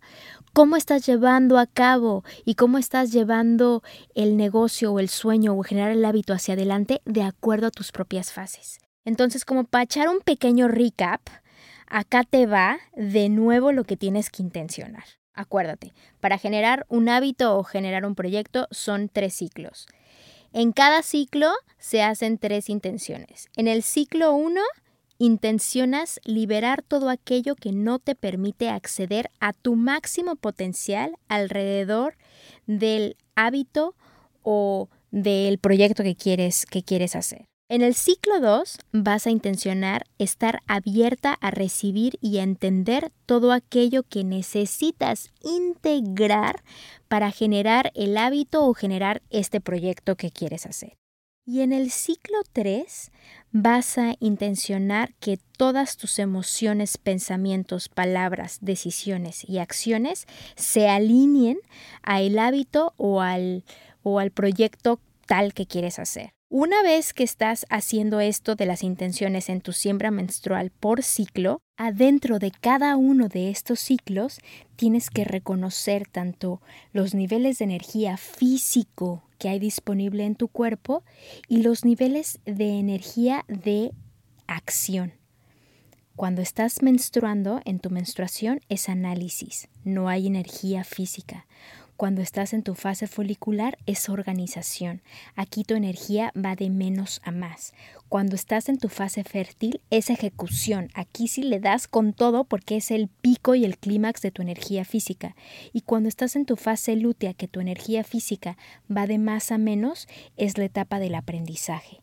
cómo 0.53 0.75
estás 0.75 1.05
llevando 1.05 1.57
a 1.57 1.67
cabo 1.67 2.23
y 2.45 2.55
cómo 2.55 2.77
estás 2.77 3.11
llevando 3.11 3.83
el 4.15 4.37
negocio 4.37 4.91
o 4.91 4.99
el 4.99 5.09
sueño 5.09 5.55
o 5.55 5.63
generar 5.63 5.91
el 5.91 6.05
hábito 6.05 6.33
hacia 6.33 6.53
adelante 6.53 7.01
de 7.05 7.23
acuerdo 7.23 7.67
a 7.67 7.71
tus 7.71 7.91
propias 7.91 8.31
fases. 8.31 8.79
Entonces, 9.05 9.45
como 9.45 9.63
para 9.63 9.83
echar 9.83 10.09
un 10.09 10.19
pequeño 10.19 10.67
recap, 10.67 11.21
acá 11.87 12.23
te 12.23 12.45
va 12.45 12.79
de 12.95 13.29
nuevo 13.29 13.71
lo 13.71 13.83
que 13.83 13.97
tienes 13.97 14.29
que 14.29 14.43
intencionar. 14.43 15.05
Acuérdate, 15.33 15.93
para 16.19 16.37
generar 16.37 16.85
un 16.89 17.09
hábito 17.09 17.57
o 17.57 17.63
generar 17.63 18.05
un 18.05 18.15
proyecto 18.15 18.67
son 18.71 19.09
tres 19.09 19.33
ciclos. 19.33 19.87
En 20.51 20.71
cada 20.71 21.03
ciclo 21.03 21.51
se 21.77 22.01
hacen 22.01 22.37
tres 22.37 22.69
intenciones. 22.69 23.49
En 23.55 23.67
el 23.67 23.83
ciclo 23.83 24.33
1 24.33 24.59
intencionas 25.19 26.19
liberar 26.23 26.81
todo 26.81 27.09
aquello 27.09 27.55
que 27.55 27.71
no 27.71 27.99
te 27.99 28.15
permite 28.15 28.69
acceder 28.69 29.29
a 29.39 29.53
tu 29.53 29.75
máximo 29.75 30.35
potencial 30.35 31.17
alrededor 31.27 32.15
del 32.65 33.17
hábito 33.35 33.95
o 34.41 34.89
del 35.11 35.59
proyecto 35.59 36.03
que 36.03 36.15
quieres, 36.15 36.65
que 36.65 36.83
quieres 36.83 37.15
hacer. 37.15 37.45
En 37.71 37.83
el 37.83 37.93
ciclo 37.93 38.39
2 38.39 38.79
vas 38.93 39.27
a 39.27 39.29
intencionar 39.29 40.07
estar 40.17 40.61
abierta 40.65 41.33
a 41.33 41.51
recibir 41.51 42.17
y 42.19 42.39
a 42.39 42.43
entender 42.43 43.11
todo 43.27 43.51
aquello 43.51 44.01
que 44.01 44.23
necesitas 44.23 45.29
integrar 45.43 46.63
para 47.07 47.29
generar 47.29 47.91
el 47.93 48.17
hábito 48.17 48.65
o 48.65 48.73
generar 48.73 49.21
este 49.29 49.61
proyecto 49.61 50.15
que 50.15 50.31
quieres 50.31 50.65
hacer. 50.65 50.97
Y 51.45 51.61
en 51.61 51.73
el 51.73 51.91
ciclo 51.91 52.37
3 52.53 53.11
vas 53.51 53.97
a 53.97 54.15
intencionar 54.19 55.13
que 55.19 55.39
todas 55.57 55.97
tus 55.97 56.19
emociones, 56.19 56.97
pensamientos, 56.97 57.89
palabras, 57.89 58.59
decisiones 58.61 59.47
y 59.47 59.59
acciones 59.59 60.27
se 60.55 60.87
alineen 60.87 61.59
a 62.03 62.21
el 62.21 62.39
hábito 62.39 62.93
o 62.97 63.21
al, 63.21 63.63
o 64.03 64.19
al 64.19 64.31
proyecto 64.31 64.99
tal 65.25 65.53
que 65.53 65.65
quieres 65.65 65.99
hacer. 65.99 66.38
Una 66.51 66.81
vez 66.81 67.13
que 67.13 67.23
estás 67.23 67.67
haciendo 67.69 68.19
esto 68.19 68.55
de 68.55 68.65
las 68.65 68.81
intenciones 68.81 69.49
en 69.49 69.61
tu 69.61 69.71
siembra 69.71 70.09
menstrual 70.09 70.71
por 70.71 71.03
ciclo, 71.03 71.61
adentro 71.77 72.39
de 72.39 72.49
cada 72.49 72.97
uno 72.97 73.27
de 73.27 73.51
estos 73.51 73.79
ciclos 73.79 74.39
tienes 74.75 75.11
que 75.11 75.25
reconocer 75.25 76.07
tanto 76.07 76.59
los 76.91 77.13
niveles 77.13 77.59
de 77.59 77.65
energía 77.65 78.17
físico 78.17 79.21
que 79.37 79.49
hay 79.49 79.59
disponible 79.59 80.25
en 80.25 80.33
tu 80.33 80.47
cuerpo 80.47 81.03
y 81.47 81.61
los 81.61 81.85
niveles 81.85 82.39
de 82.45 82.79
energía 82.79 83.45
de 83.47 83.91
acción. 84.47 85.13
Cuando 86.15 86.41
estás 86.41 86.81
menstruando, 86.81 87.61
en 87.63 87.79
tu 87.79 87.91
menstruación 87.91 88.59
es 88.69 88.89
análisis, 88.89 89.69
no 89.83 90.09
hay 90.09 90.25
energía 90.25 90.83
física. 90.83 91.45
Cuando 91.99 92.21
estás 92.21 92.53
en 92.53 92.63
tu 92.63 92.75
fase 92.75 93.07
folicular 93.07 93.77
es 93.85 94.07
organización. 94.07 95.01
Aquí 95.35 95.65
tu 95.65 95.75
energía 95.75 96.31
va 96.33 96.55
de 96.55 96.69
menos 96.69 97.19
a 97.25 97.31
más. 97.31 97.73
Cuando 98.07 98.37
estás 98.37 98.69
en 98.69 98.77
tu 98.77 98.87
fase 98.87 99.25
fértil 99.25 99.81
es 99.89 100.09
ejecución. 100.09 100.87
Aquí 100.93 101.27
sí 101.27 101.43
le 101.43 101.59
das 101.59 101.89
con 101.89 102.13
todo 102.13 102.45
porque 102.45 102.77
es 102.77 102.91
el 102.91 103.09
pico 103.09 103.53
y 103.53 103.65
el 103.65 103.77
clímax 103.77 104.21
de 104.21 104.31
tu 104.31 104.41
energía 104.41 104.85
física. 104.85 105.35
Y 105.73 105.81
cuando 105.81 106.07
estás 106.07 106.37
en 106.37 106.45
tu 106.45 106.55
fase 106.55 106.95
lútea, 106.95 107.33
que 107.33 107.49
tu 107.49 107.59
energía 107.59 108.05
física 108.05 108.55
va 108.89 109.05
de 109.05 109.17
más 109.17 109.51
a 109.51 109.57
menos, 109.57 110.07
es 110.37 110.57
la 110.57 110.63
etapa 110.63 110.99
del 110.99 111.15
aprendizaje 111.15 111.99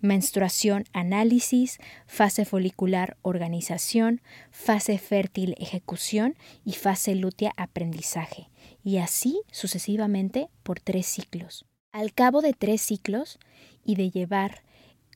menstruación 0.00 0.86
análisis, 0.92 1.78
fase 2.08 2.44
folicular 2.44 3.16
organización, 3.22 4.20
fase 4.50 4.98
fértil 4.98 5.54
ejecución 5.58 6.34
y 6.64 6.72
fase 6.72 7.14
lútea 7.14 7.52
aprendizaje 7.56 8.48
y 8.82 8.98
así 8.98 9.42
sucesivamente 9.50 10.48
por 10.62 10.80
tres 10.80 11.06
ciclos. 11.06 11.64
Al 11.92 12.12
cabo 12.12 12.42
de 12.42 12.52
tres 12.52 12.82
ciclos 12.82 13.38
y 13.84 13.94
de 13.96 14.10
llevar 14.10 14.62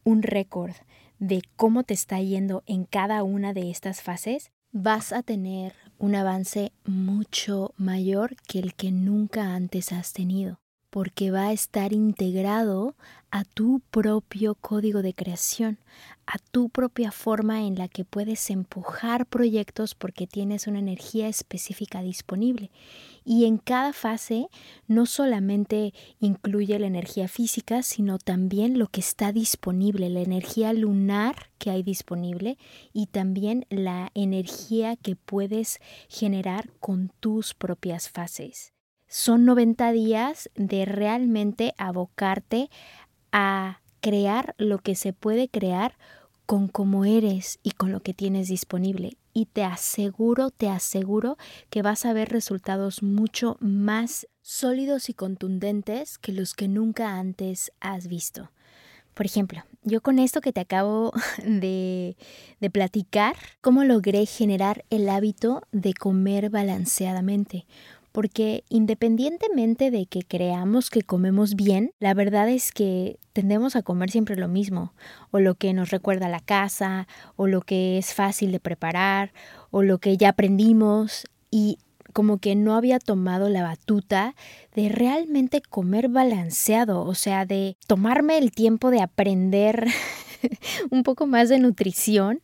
un 0.04 0.22
récord 0.22 0.74
de 1.18 1.42
cómo 1.56 1.84
te 1.84 1.94
está 1.94 2.20
yendo 2.20 2.62
en 2.66 2.84
cada 2.84 3.22
una 3.22 3.52
de 3.52 3.70
estas 3.70 4.02
fases, 4.02 4.50
vas 4.72 5.12
a 5.12 5.22
tener 5.22 5.74
un 5.98 6.14
avance 6.14 6.72
mucho 6.84 7.74
mayor 7.76 8.36
que 8.48 8.58
el 8.58 8.74
que 8.74 8.90
nunca 8.90 9.54
antes 9.54 9.92
has 9.92 10.12
tenido 10.12 10.61
porque 10.92 11.30
va 11.30 11.46
a 11.46 11.52
estar 11.54 11.94
integrado 11.94 12.94
a 13.30 13.44
tu 13.44 13.80
propio 13.90 14.54
código 14.54 15.00
de 15.00 15.14
creación, 15.14 15.78
a 16.26 16.36
tu 16.36 16.68
propia 16.68 17.12
forma 17.12 17.62
en 17.62 17.76
la 17.76 17.88
que 17.88 18.04
puedes 18.04 18.50
empujar 18.50 19.24
proyectos 19.24 19.94
porque 19.94 20.26
tienes 20.26 20.66
una 20.66 20.80
energía 20.80 21.28
específica 21.28 22.02
disponible. 22.02 22.70
Y 23.24 23.46
en 23.46 23.56
cada 23.56 23.94
fase 23.94 24.48
no 24.86 25.06
solamente 25.06 25.94
incluye 26.20 26.78
la 26.78 26.88
energía 26.88 27.26
física, 27.26 27.82
sino 27.82 28.18
también 28.18 28.78
lo 28.78 28.86
que 28.88 29.00
está 29.00 29.32
disponible, 29.32 30.10
la 30.10 30.20
energía 30.20 30.74
lunar 30.74 31.48
que 31.56 31.70
hay 31.70 31.82
disponible 31.82 32.58
y 32.92 33.06
también 33.06 33.64
la 33.70 34.10
energía 34.12 34.96
que 34.96 35.16
puedes 35.16 35.80
generar 36.10 36.68
con 36.80 37.10
tus 37.18 37.54
propias 37.54 38.10
fases 38.10 38.74
son 39.12 39.44
90 39.44 39.92
días 39.92 40.48
de 40.54 40.86
realmente 40.86 41.74
abocarte 41.76 42.70
a 43.30 43.82
crear 44.00 44.54
lo 44.56 44.78
que 44.78 44.94
se 44.94 45.12
puede 45.12 45.50
crear 45.50 45.98
con 46.46 46.66
cómo 46.66 47.04
eres 47.04 47.58
y 47.62 47.72
con 47.72 47.92
lo 47.92 48.00
que 48.00 48.14
tienes 48.14 48.48
disponible. 48.48 49.18
Y 49.34 49.44
te 49.44 49.64
aseguro, 49.64 50.50
te 50.50 50.70
aseguro 50.70 51.36
que 51.68 51.82
vas 51.82 52.06
a 52.06 52.14
ver 52.14 52.30
resultados 52.30 53.02
mucho 53.02 53.58
más 53.60 54.28
sólidos 54.40 55.10
y 55.10 55.14
contundentes 55.14 56.16
que 56.16 56.32
los 56.32 56.54
que 56.54 56.68
nunca 56.68 57.18
antes 57.18 57.70
has 57.80 58.08
visto. 58.08 58.50
Por 59.12 59.26
ejemplo, 59.26 59.62
yo 59.82 60.00
con 60.00 60.18
esto 60.20 60.40
que 60.40 60.54
te 60.54 60.60
acabo 60.60 61.12
de, 61.44 62.16
de, 62.60 62.70
platicar, 62.70 63.36
¿cómo 63.60 63.84
logré 63.84 64.24
generar 64.24 64.86
el 64.88 65.10
hábito 65.10 65.64
de 65.70 65.92
comer 65.92 66.48
balanceadamente? 66.48 67.66
Porque 68.12 68.64
independientemente 68.68 69.90
de 69.90 70.06
que 70.06 70.22
creamos 70.22 70.90
que 70.90 71.02
comemos 71.02 71.54
bien, 71.54 71.92
la 71.98 72.14
verdad 72.14 72.48
es 72.48 72.70
que 72.70 73.18
tendemos 73.32 73.74
a 73.74 73.82
comer 73.82 74.10
siempre 74.10 74.36
lo 74.36 74.48
mismo, 74.48 74.92
o 75.30 75.40
lo 75.40 75.54
que 75.54 75.72
nos 75.72 75.90
recuerda 75.90 76.28
la 76.28 76.40
casa, 76.40 77.08
o 77.36 77.46
lo 77.46 77.62
que 77.62 77.98
es 77.98 78.14
fácil 78.14 78.52
de 78.52 78.60
preparar, 78.60 79.32
o 79.70 79.82
lo 79.82 79.98
que 79.98 80.16
ya 80.16 80.28
aprendimos, 80.30 81.24
y 81.50 81.78
como 82.12 82.38
que 82.38 82.54
no 82.54 82.74
había 82.74 82.98
tomado 82.98 83.48
la 83.48 83.62
batuta 83.62 84.34
de 84.74 84.88
realmente 84.88 85.62
comer 85.62 86.08
balanceado, 86.08 87.02
o 87.02 87.14
sea, 87.14 87.46
de 87.46 87.76
tomarme 87.86 88.38
el 88.38 88.52
tiempo 88.52 88.90
de 88.90 89.00
aprender 89.00 89.86
un 90.90 91.02
poco 91.02 91.26
más 91.26 91.48
de 91.48 91.58
nutrición 91.58 92.40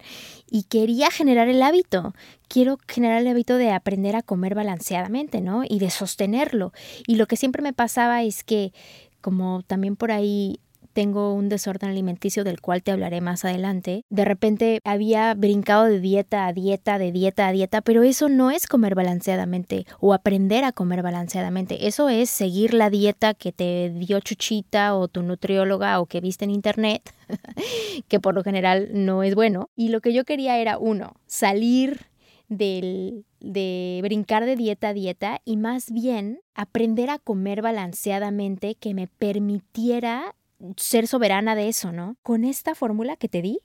y 0.50 0.64
quería 0.64 1.10
generar 1.10 1.48
el 1.48 1.62
hábito. 1.62 2.14
Quiero 2.48 2.78
generar 2.88 3.20
el 3.20 3.28
hábito 3.28 3.56
de 3.56 3.70
aprender 3.72 4.16
a 4.16 4.22
comer 4.22 4.54
balanceadamente, 4.54 5.40
¿no? 5.40 5.62
Y 5.68 5.78
de 5.78 5.90
sostenerlo. 5.90 6.72
Y 7.06 7.16
lo 7.16 7.26
que 7.26 7.36
siempre 7.36 7.62
me 7.62 7.72
pasaba 7.72 8.22
es 8.22 8.44
que, 8.44 8.72
como 9.20 9.62
también 9.62 9.96
por 9.96 10.12
ahí 10.12 10.60
tengo 10.98 11.32
un 11.32 11.48
desorden 11.48 11.90
alimenticio 11.90 12.42
del 12.42 12.60
cual 12.60 12.82
te 12.82 12.90
hablaré 12.90 13.20
más 13.20 13.44
adelante. 13.44 14.02
De 14.10 14.24
repente 14.24 14.80
había 14.82 15.32
brincado 15.34 15.84
de 15.84 16.00
dieta 16.00 16.48
a 16.48 16.52
dieta, 16.52 16.98
de 16.98 17.12
dieta 17.12 17.46
a 17.46 17.52
dieta, 17.52 17.82
pero 17.82 18.02
eso 18.02 18.28
no 18.28 18.50
es 18.50 18.66
comer 18.66 18.96
balanceadamente 18.96 19.86
o 20.00 20.12
aprender 20.12 20.64
a 20.64 20.72
comer 20.72 21.02
balanceadamente. 21.02 21.86
Eso 21.86 22.08
es 22.08 22.30
seguir 22.30 22.74
la 22.74 22.90
dieta 22.90 23.34
que 23.34 23.52
te 23.52 23.90
dio 23.90 24.18
Chuchita 24.18 24.96
o 24.96 25.06
tu 25.06 25.22
nutrióloga 25.22 26.00
o 26.00 26.06
que 26.06 26.20
viste 26.20 26.46
en 26.46 26.50
internet, 26.50 27.14
que 28.08 28.18
por 28.18 28.34
lo 28.34 28.42
general 28.42 28.88
no 28.92 29.22
es 29.22 29.36
bueno. 29.36 29.70
Y 29.76 29.90
lo 29.90 30.00
que 30.00 30.12
yo 30.12 30.24
quería 30.24 30.58
era, 30.58 30.78
uno, 30.78 31.14
salir 31.28 32.08
del, 32.48 33.24
de 33.38 34.00
brincar 34.02 34.44
de 34.46 34.56
dieta 34.56 34.88
a 34.88 34.94
dieta 34.94 35.40
y 35.44 35.58
más 35.58 35.92
bien 35.92 36.40
aprender 36.54 37.08
a 37.08 37.20
comer 37.20 37.62
balanceadamente 37.62 38.74
que 38.74 38.94
me 38.94 39.06
permitiera 39.06 40.34
ser 40.76 41.06
soberana 41.06 41.54
de 41.54 41.68
eso, 41.68 41.92
¿no? 41.92 42.16
Con 42.22 42.44
esta 42.44 42.74
fórmula 42.74 43.16
que 43.16 43.28
te 43.28 43.42
di, 43.42 43.60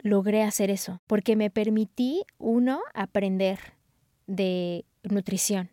logré 0.00 0.42
hacer 0.42 0.70
eso, 0.70 1.00
porque 1.06 1.36
me 1.36 1.50
permití, 1.50 2.22
uno, 2.38 2.80
aprender 2.94 3.58
de 4.26 4.84
nutrición. 5.02 5.70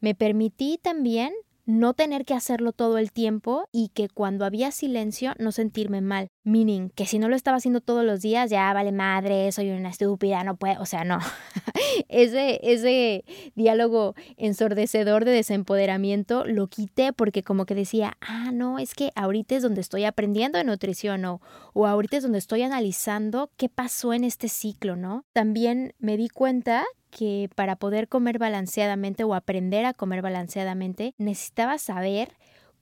Me 0.00 0.14
permití 0.14 0.78
también 0.82 1.32
no 1.66 1.94
tener 1.94 2.24
que 2.24 2.34
hacerlo 2.34 2.72
todo 2.72 2.96
el 2.96 3.12
tiempo 3.12 3.68
y 3.72 3.88
que 3.88 4.08
cuando 4.08 4.44
había 4.44 4.70
silencio 4.70 5.34
no 5.38 5.52
sentirme 5.52 6.00
mal. 6.00 6.28
Meaning 6.44 6.90
que 6.90 7.06
si 7.06 7.18
no 7.18 7.28
lo 7.28 7.34
estaba 7.34 7.56
haciendo 7.56 7.80
todos 7.80 8.04
los 8.04 8.22
días, 8.22 8.50
ya 8.50 8.72
vale 8.72 8.92
madre, 8.92 9.50
soy 9.50 9.70
una 9.70 9.90
estúpida, 9.90 10.44
no 10.44 10.56
puedo, 10.56 10.80
o 10.80 10.86
sea, 10.86 11.04
no. 11.04 11.18
ese, 12.08 12.60
ese 12.62 13.24
diálogo 13.56 14.14
ensordecedor 14.36 15.24
de 15.24 15.32
desempoderamiento 15.32 16.44
lo 16.44 16.68
quité 16.68 17.12
porque 17.12 17.42
como 17.42 17.66
que 17.66 17.74
decía, 17.74 18.16
ah, 18.20 18.52
no, 18.52 18.78
es 18.78 18.94
que 18.94 19.10
ahorita 19.16 19.56
es 19.56 19.62
donde 19.62 19.80
estoy 19.80 20.04
aprendiendo 20.04 20.58
de 20.58 20.64
nutrición 20.64 21.24
o, 21.24 21.40
o 21.74 21.86
ahorita 21.86 22.18
es 22.18 22.22
donde 22.22 22.38
estoy 22.38 22.62
analizando 22.62 23.50
qué 23.56 23.68
pasó 23.68 24.12
en 24.12 24.22
este 24.22 24.48
ciclo, 24.48 24.94
¿no? 24.94 25.24
También 25.32 25.94
me 25.98 26.16
di 26.16 26.28
cuenta 26.28 26.84
que 27.16 27.48
para 27.54 27.76
poder 27.76 28.08
comer 28.08 28.38
balanceadamente 28.38 29.24
o 29.24 29.34
aprender 29.34 29.86
a 29.86 29.94
comer 29.94 30.20
balanceadamente 30.20 31.14
necesitaba 31.16 31.78
saber 31.78 32.36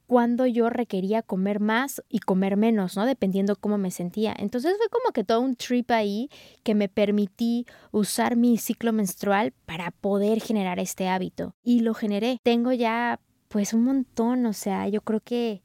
cuándo 0.09 0.45
yo 0.45 0.71
requería 0.71 1.23
comer 1.23 1.61
más 1.61 2.03
y 2.09 2.19
comer 2.19 2.57
menos, 2.57 2.97
¿no? 2.97 3.07
Dependiendo 3.07 3.55
cómo 3.55 3.79
me 3.79 3.93
sentía. 3.93 4.35
Entonces 4.37 4.75
fue 4.77 4.89
como 4.89 5.13
que 5.13 5.23
todo 5.23 5.41
un 5.41 5.55
trip 5.55 5.89
ahí 5.93 6.31
que 6.65 6.75
me 6.75 6.89
permití 6.89 7.65
usar 7.93 8.35
mi 8.35 8.59
ciclo 8.59 8.93
menstrual 8.93 9.53
para 9.67 9.93
poder 9.93 10.41
generar 10.41 10.81
este 10.81 11.07
hábito. 11.07 11.55
Y 11.63 11.81
lo 11.81 11.95
generé. 11.95 12.39
Tengo 12.43 12.73
ya 12.73 13.21
pues 13.47 13.73
un 13.73 13.85
montón, 13.85 14.47
o 14.47 14.53
sea, 14.53 14.89
yo 14.89 15.01
creo 15.03 15.21
que 15.21 15.63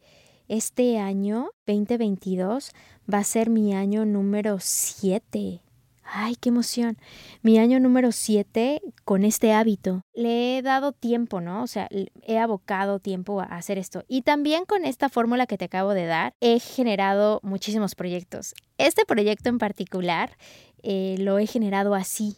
este 0.48 1.00
año 1.00 1.50
2022 1.66 2.70
va 3.12 3.18
a 3.18 3.24
ser 3.24 3.50
mi 3.50 3.74
año 3.74 4.06
número 4.06 4.58
7 4.60 5.64
Ay, 6.12 6.36
qué 6.36 6.50
emoción. 6.50 6.98
Mi 7.44 7.60
año 7.60 7.80
número 7.80 8.12
7 8.12 8.82
con 9.06 9.24
este 9.24 9.54
hábito. 9.54 10.02
Le 10.16 10.58
he 10.58 10.62
dado 10.64 10.92
tiempo, 10.92 11.40
¿no? 11.40 11.62
O 11.62 11.68
sea, 11.68 11.88
he 12.24 12.40
abocado 12.40 13.00
tiempo 13.00 13.42
a 13.42 13.46
hacer 13.46 13.78
esto. 13.78 14.04
Y 14.08 14.24
también 14.24 14.66
con 14.66 14.86
esta 14.86 15.10
fórmula 15.10 15.46
que 15.46 15.58
te 15.58 15.66
acabo 15.66 15.94
de 15.94 16.06
dar, 16.06 16.34
he 16.42 16.60
generado 16.60 17.40
muchísimos 17.44 17.94
proyectos. 17.94 18.56
Este 18.80 19.06
proyecto 19.06 19.50
en 19.50 19.60
particular 19.60 20.36
eh, 20.82 21.16
lo 21.20 21.38
he 21.38 21.46
generado 21.46 21.94
así. 21.94 22.38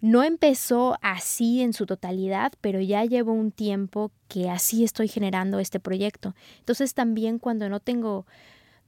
No 0.00 0.24
empezó 0.24 0.96
así 1.00 1.62
en 1.62 1.74
su 1.74 1.86
totalidad, 1.86 2.52
pero 2.60 2.80
ya 2.80 3.04
llevo 3.04 3.32
un 3.32 3.52
tiempo 3.52 4.10
que 4.26 4.50
así 4.50 4.82
estoy 4.82 5.06
generando 5.06 5.60
este 5.60 5.78
proyecto. 5.78 6.34
Entonces 6.58 6.92
también 6.94 7.38
cuando 7.38 7.68
no 7.68 7.78
tengo 7.78 8.26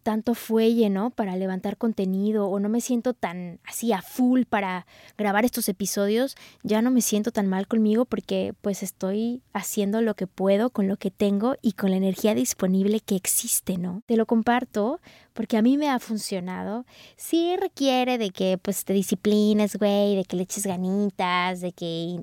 tanto 0.04 0.34
fuelle, 0.34 0.90
¿no? 0.90 1.10
Para 1.10 1.34
levantar 1.34 1.76
contenido 1.78 2.46
o 2.46 2.60
no 2.60 2.68
me 2.68 2.80
siento 2.80 3.14
tan 3.14 3.58
así 3.64 3.92
a 3.92 4.02
full 4.02 4.42
para 4.44 4.86
grabar 5.18 5.44
estos 5.44 5.68
episodios, 5.68 6.36
ya 6.62 6.82
no 6.82 6.90
me 6.92 7.00
siento 7.00 7.32
tan 7.32 7.48
mal 7.48 7.66
conmigo 7.66 8.04
porque 8.04 8.54
pues 8.60 8.82
estoy 8.82 9.42
haciendo 9.52 10.02
lo 10.02 10.14
que 10.14 10.26
puedo 10.26 10.70
con 10.70 10.86
lo 10.86 10.98
que 10.98 11.10
tengo 11.10 11.56
y 11.62 11.72
con 11.72 11.90
la 11.90 11.96
energía 11.96 12.34
disponible 12.34 13.00
que 13.00 13.16
existe, 13.16 13.78
¿no? 13.78 14.02
Te 14.06 14.16
lo 14.16 14.26
comparto 14.26 15.00
porque 15.32 15.56
a 15.56 15.62
mí 15.62 15.78
me 15.78 15.88
ha 15.88 15.98
funcionado. 15.98 16.84
Sí 17.16 17.56
requiere 17.56 18.18
de 18.18 18.30
que 18.30 18.58
pues 18.58 18.84
te 18.84 18.92
disciplines, 18.92 19.76
güey, 19.76 20.16
de 20.16 20.24
que 20.24 20.36
le 20.36 20.42
eches 20.42 20.66
ganitas, 20.66 21.62
de 21.62 21.72
que 21.72 22.22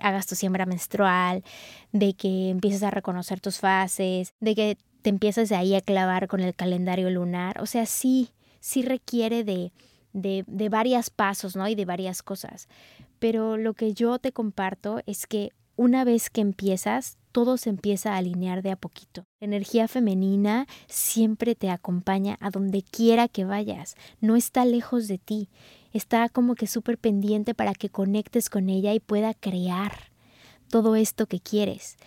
hagas 0.00 0.26
tu 0.26 0.34
siembra 0.34 0.66
menstrual, 0.66 1.44
de 1.92 2.14
que 2.14 2.48
empieces 2.48 2.82
a 2.82 2.90
reconocer 2.90 3.40
tus 3.40 3.58
fases, 3.58 4.32
de 4.40 4.54
que 4.54 4.78
te 5.04 5.10
empiezas 5.10 5.50
de 5.50 5.56
ahí 5.56 5.74
a 5.74 5.82
clavar 5.82 6.28
con 6.28 6.40
el 6.40 6.54
calendario 6.54 7.10
lunar. 7.10 7.60
O 7.60 7.66
sea, 7.66 7.84
sí, 7.84 8.30
sí 8.60 8.80
requiere 8.80 9.44
de, 9.44 9.70
de, 10.14 10.44
de 10.46 10.68
varios 10.70 11.10
pasos, 11.10 11.56
¿no? 11.56 11.68
Y 11.68 11.74
de 11.74 11.84
varias 11.84 12.22
cosas. 12.22 12.68
Pero 13.18 13.58
lo 13.58 13.74
que 13.74 13.92
yo 13.92 14.18
te 14.18 14.32
comparto 14.32 15.02
es 15.04 15.26
que 15.26 15.50
una 15.76 16.04
vez 16.04 16.30
que 16.30 16.40
empiezas, 16.40 17.18
todo 17.32 17.58
se 17.58 17.68
empieza 17.68 18.14
a 18.14 18.16
alinear 18.16 18.62
de 18.62 18.70
a 18.70 18.76
poquito. 18.76 19.24
La 19.40 19.44
energía 19.44 19.88
femenina 19.88 20.66
siempre 20.86 21.54
te 21.54 21.68
acompaña 21.68 22.38
a 22.40 22.48
donde 22.48 22.80
quiera 22.80 23.28
que 23.28 23.44
vayas, 23.44 23.96
no 24.22 24.36
está 24.36 24.64
lejos 24.64 25.06
de 25.06 25.18
ti, 25.18 25.50
está 25.92 26.30
como 26.30 26.54
que 26.54 26.66
súper 26.66 26.96
pendiente 26.96 27.54
para 27.54 27.74
que 27.74 27.90
conectes 27.90 28.48
con 28.48 28.70
ella 28.70 28.94
y 28.94 29.00
pueda 29.00 29.34
crear 29.34 30.12
todo 30.70 30.96
esto 30.96 31.26
que 31.26 31.40
quieres. 31.40 31.98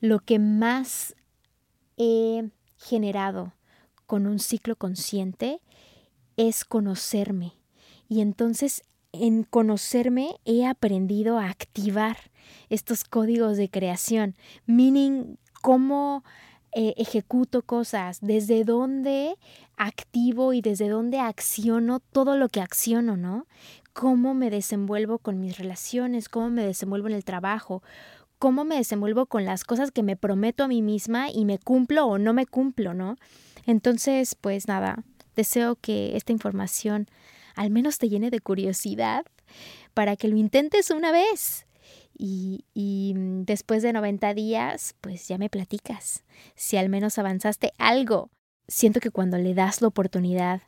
Lo 0.00 0.18
que 0.18 0.40
más 0.40 1.14
he 1.96 2.50
generado 2.76 3.52
con 4.06 4.26
un 4.26 4.38
ciclo 4.38 4.76
consciente 4.76 5.60
es 6.36 6.64
conocerme. 6.64 7.54
Y 8.08 8.20
entonces 8.20 8.82
en 9.12 9.44
conocerme 9.44 10.36
he 10.44 10.66
aprendido 10.66 11.38
a 11.38 11.48
activar 11.48 12.16
estos 12.68 13.04
códigos 13.04 13.56
de 13.56 13.70
creación, 13.70 14.36
meaning 14.66 15.38
cómo 15.62 16.22
eh, 16.72 16.94
ejecuto 16.98 17.62
cosas, 17.62 18.18
desde 18.20 18.64
dónde 18.64 19.36
activo 19.76 20.52
y 20.52 20.60
desde 20.60 20.88
dónde 20.88 21.20
acciono 21.20 22.00
todo 22.00 22.36
lo 22.36 22.48
que 22.48 22.60
acciono, 22.60 23.16
¿no? 23.16 23.46
Cómo 23.94 24.34
me 24.34 24.50
desenvuelvo 24.50 25.18
con 25.18 25.40
mis 25.40 25.56
relaciones, 25.56 26.28
cómo 26.28 26.50
me 26.50 26.66
desenvuelvo 26.66 27.08
en 27.08 27.14
el 27.14 27.24
trabajo, 27.24 27.82
cómo 28.38 28.64
me 28.64 28.76
desenvuelvo 28.76 29.26
con 29.26 29.44
las 29.44 29.64
cosas 29.64 29.90
que 29.90 30.02
me 30.02 30.16
prometo 30.16 30.64
a 30.64 30.68
mí 30.68 30.82
misma 30.82 31.30
y 31.30 31.44
me 31.44 31.58
cumplo 31.58 32.06
o 32.06 32.18
no 32.18 32.32
me 32.32 32.46
cumplo, 32.46 32.94
¿no? 32.94 33.16
Entonces, 33.66 34.34
pues 34.34 34.68
nada, 34.68 35.04
deseo 35.34 35.76
que 35.76 36.16
esta 36.16 36.32
información 36.32 37.08
al 37.54 37.70
menos 37.70 37.98
te 37.98 38.08
llene 38.08 38.30
de 38.30 38.40
curiosidad 38.40 39.24
para 39.94 40.16
que 40.16 40.28
lo 40.28 40.36
intentes 40.36 40.90
una 40.90 41.10
vez. 41.10 41.66
Y, 42.18 42.64
y, 42.72 43.14
después 43.16 43.82
de 43.82 43.92
90 43.92 44.32
días, 44.34 44.94
pues 45.00 45.28
ya 45.28 45.36
me 45.36 45.50
platicas 45.50 46.24
si 46.54 46.76
al 46.76 46.88
menos 46.88 47.18
avanzaste 47.18 47.72
algo. 47.78 48.30
Siento 48.68 49.00
que 49.00 49.10
cuando 49.10 49.36
le 49.38 49.54
das 49.54 49.82
la 49.82 49.88
oportunidad 49.88 50.62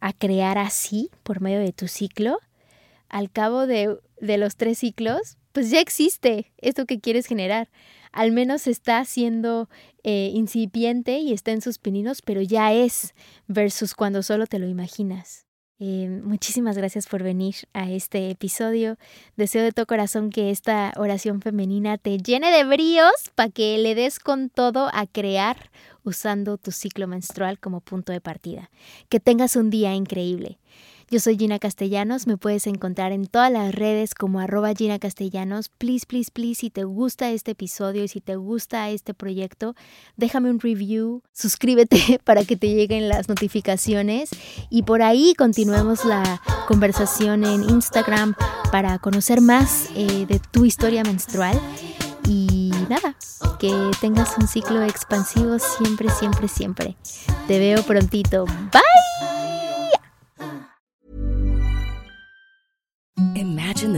a 0.00 0.12
crear 0.12 0.58
así 0.58 1.10
por 1.22 1.40
medio 1.40 1.58
de 1.58 1.72
tu 1.72 1.88
ciclo, 1.88 2.38
al 3.08 3.30
cabo 3.30 3.66
de, 3.66 3.96
de 4.20 4.38
los 4.38 4.56
tres 4.56 4.78
ciclos, 4.78 5.38
pues 5.52 5.70
ya 5.70 5.80
existe 5.80 6.52
esto 6.58 6.86
que 6.86 7.00
quieres 7.00 7.26
generar. 7.26 7.70
Al 8.12 8.32
menos 8.32 8.66
está 8.66 9.04
siendo 9.04 9.68
eh, 10.02 10.30
incipiente 10.34 11.18
y 11.18 11.32
está 11.32 11.52
en 11.52 11.60
sus 11.60 11.78
pininos, 11.78 12.22
pero 12.22 12.40
ya 12.40 12.72
es 12.72 13.14
versus 13.46 13.94
cuando 13.94 14.22
solo 14.22 14.46
te 14.46 14.58
lo 14.58 14.66
imaginas. 14.66 15.46
Eh, 15.78 16.08
muchísimas 16.24 16.78
gracias 16.78 17.06
por 17.06 17.22
venir 17.22 17.54
a 17.74 17.90
este 17.90 18.30
episodio. 18.30 18.96
Deseo 19.36 19.62
de 19.62 19.72
todo 19.72 19.86
corazón 19.86 20.30
que 20.30 20.50
esta 20.50 20.94
oración 20.96 21.42
femenina 21.42 21.98
te 21.98 22.16
llene 22.16 22.50
de 22.50 22.64
bríos 22.64 23.12
para 23.34 23.50
que 23.50 23.76
le 23.76 23.94
des 23.94 24.18
con 24.18 24.48
todo 24.48 24.88
a 24.94 25.06
crear 25.06 25.70
usando 26.02 26.56
tu 26.56 26.72
ciclo 26.72 27.06
menstrual 27.06 27.58
como 27.58 27.82
punto 27.82 28.12
de 28.12 28.22
partida. 28.22 28.70
Que 29.10 29.20
tengas 29.20 29.56
un 29.56 29.68
día 29.68 29.94
increíble. 29.94 30.58
Yo 31.08 31.20
soy 31.20 31.38
Gina 31.38 31.60
Castellanos, 31.60 32.26
me 32.26 32.36
puedes 32.36 32.66
encontrar 32.66 33.12
en 33.12 33.26
todas 33.26 33.52
las 33.52 33.72
redes 33.72 34.12
como 34.12 34.40
arroba 34.40 34.74
Gina 34.74 34.98
Castellanos. 34.98 35.68
Please, 35.68 36.04
please, 36.04 36.32
please, 36.32 36.62
si 36.62 36.70
te 36.70 36.82
gusta 36.82 37.30
este 37.30 37.52
episodio 37.52 38.02
y 38.02 38.08
si 38.08 38.20
te 38.20 38.34
gusta 38.34 38.90
este 38.90 39.14
proyecto, 39.14 39.76
déjame 40.16 40.50
un 40.50 40.58
review, 40.58 41.22
suscríbete 41.32 42.20
para 42.24 42.44
que 42.44 42.56
te 42.56 42.74
lleguen 42.74 43.08
las 43.08 43.28
notificaciones 43.28 44.30
y 44.68 44.82
por 44.82 45.00
ahí 45.00 45.34
continuemos 45.38 46.04
la 46.04 46.42
conversación 46.66 47.44
en 47.44 47.62
Instagram 47.62 48.34
para 48.72 48.98
conocer 48.98 49.40
más 49.40 49.90
eh, 49.94 50.26
de 50.26 50.40
tu 50.50 50.64
historia 50.64 51.04
menstrual. 51.04 51.60
Y 52.28 52.72
nada, 52.88 53.14
que 53.60 53.72
tengas 54.00 54.36
un 54.38 54.48
ciclo 54.48 54.82
expansivo 54.82 55.60
siempre, 55.60 56.08
siempre, 56.10 56.48
siempre. 56.48 56.96
Te 57.46 57.60
veo 57.60 57.84
prontito. 57.84 58.44
Bye. 58.72 59.35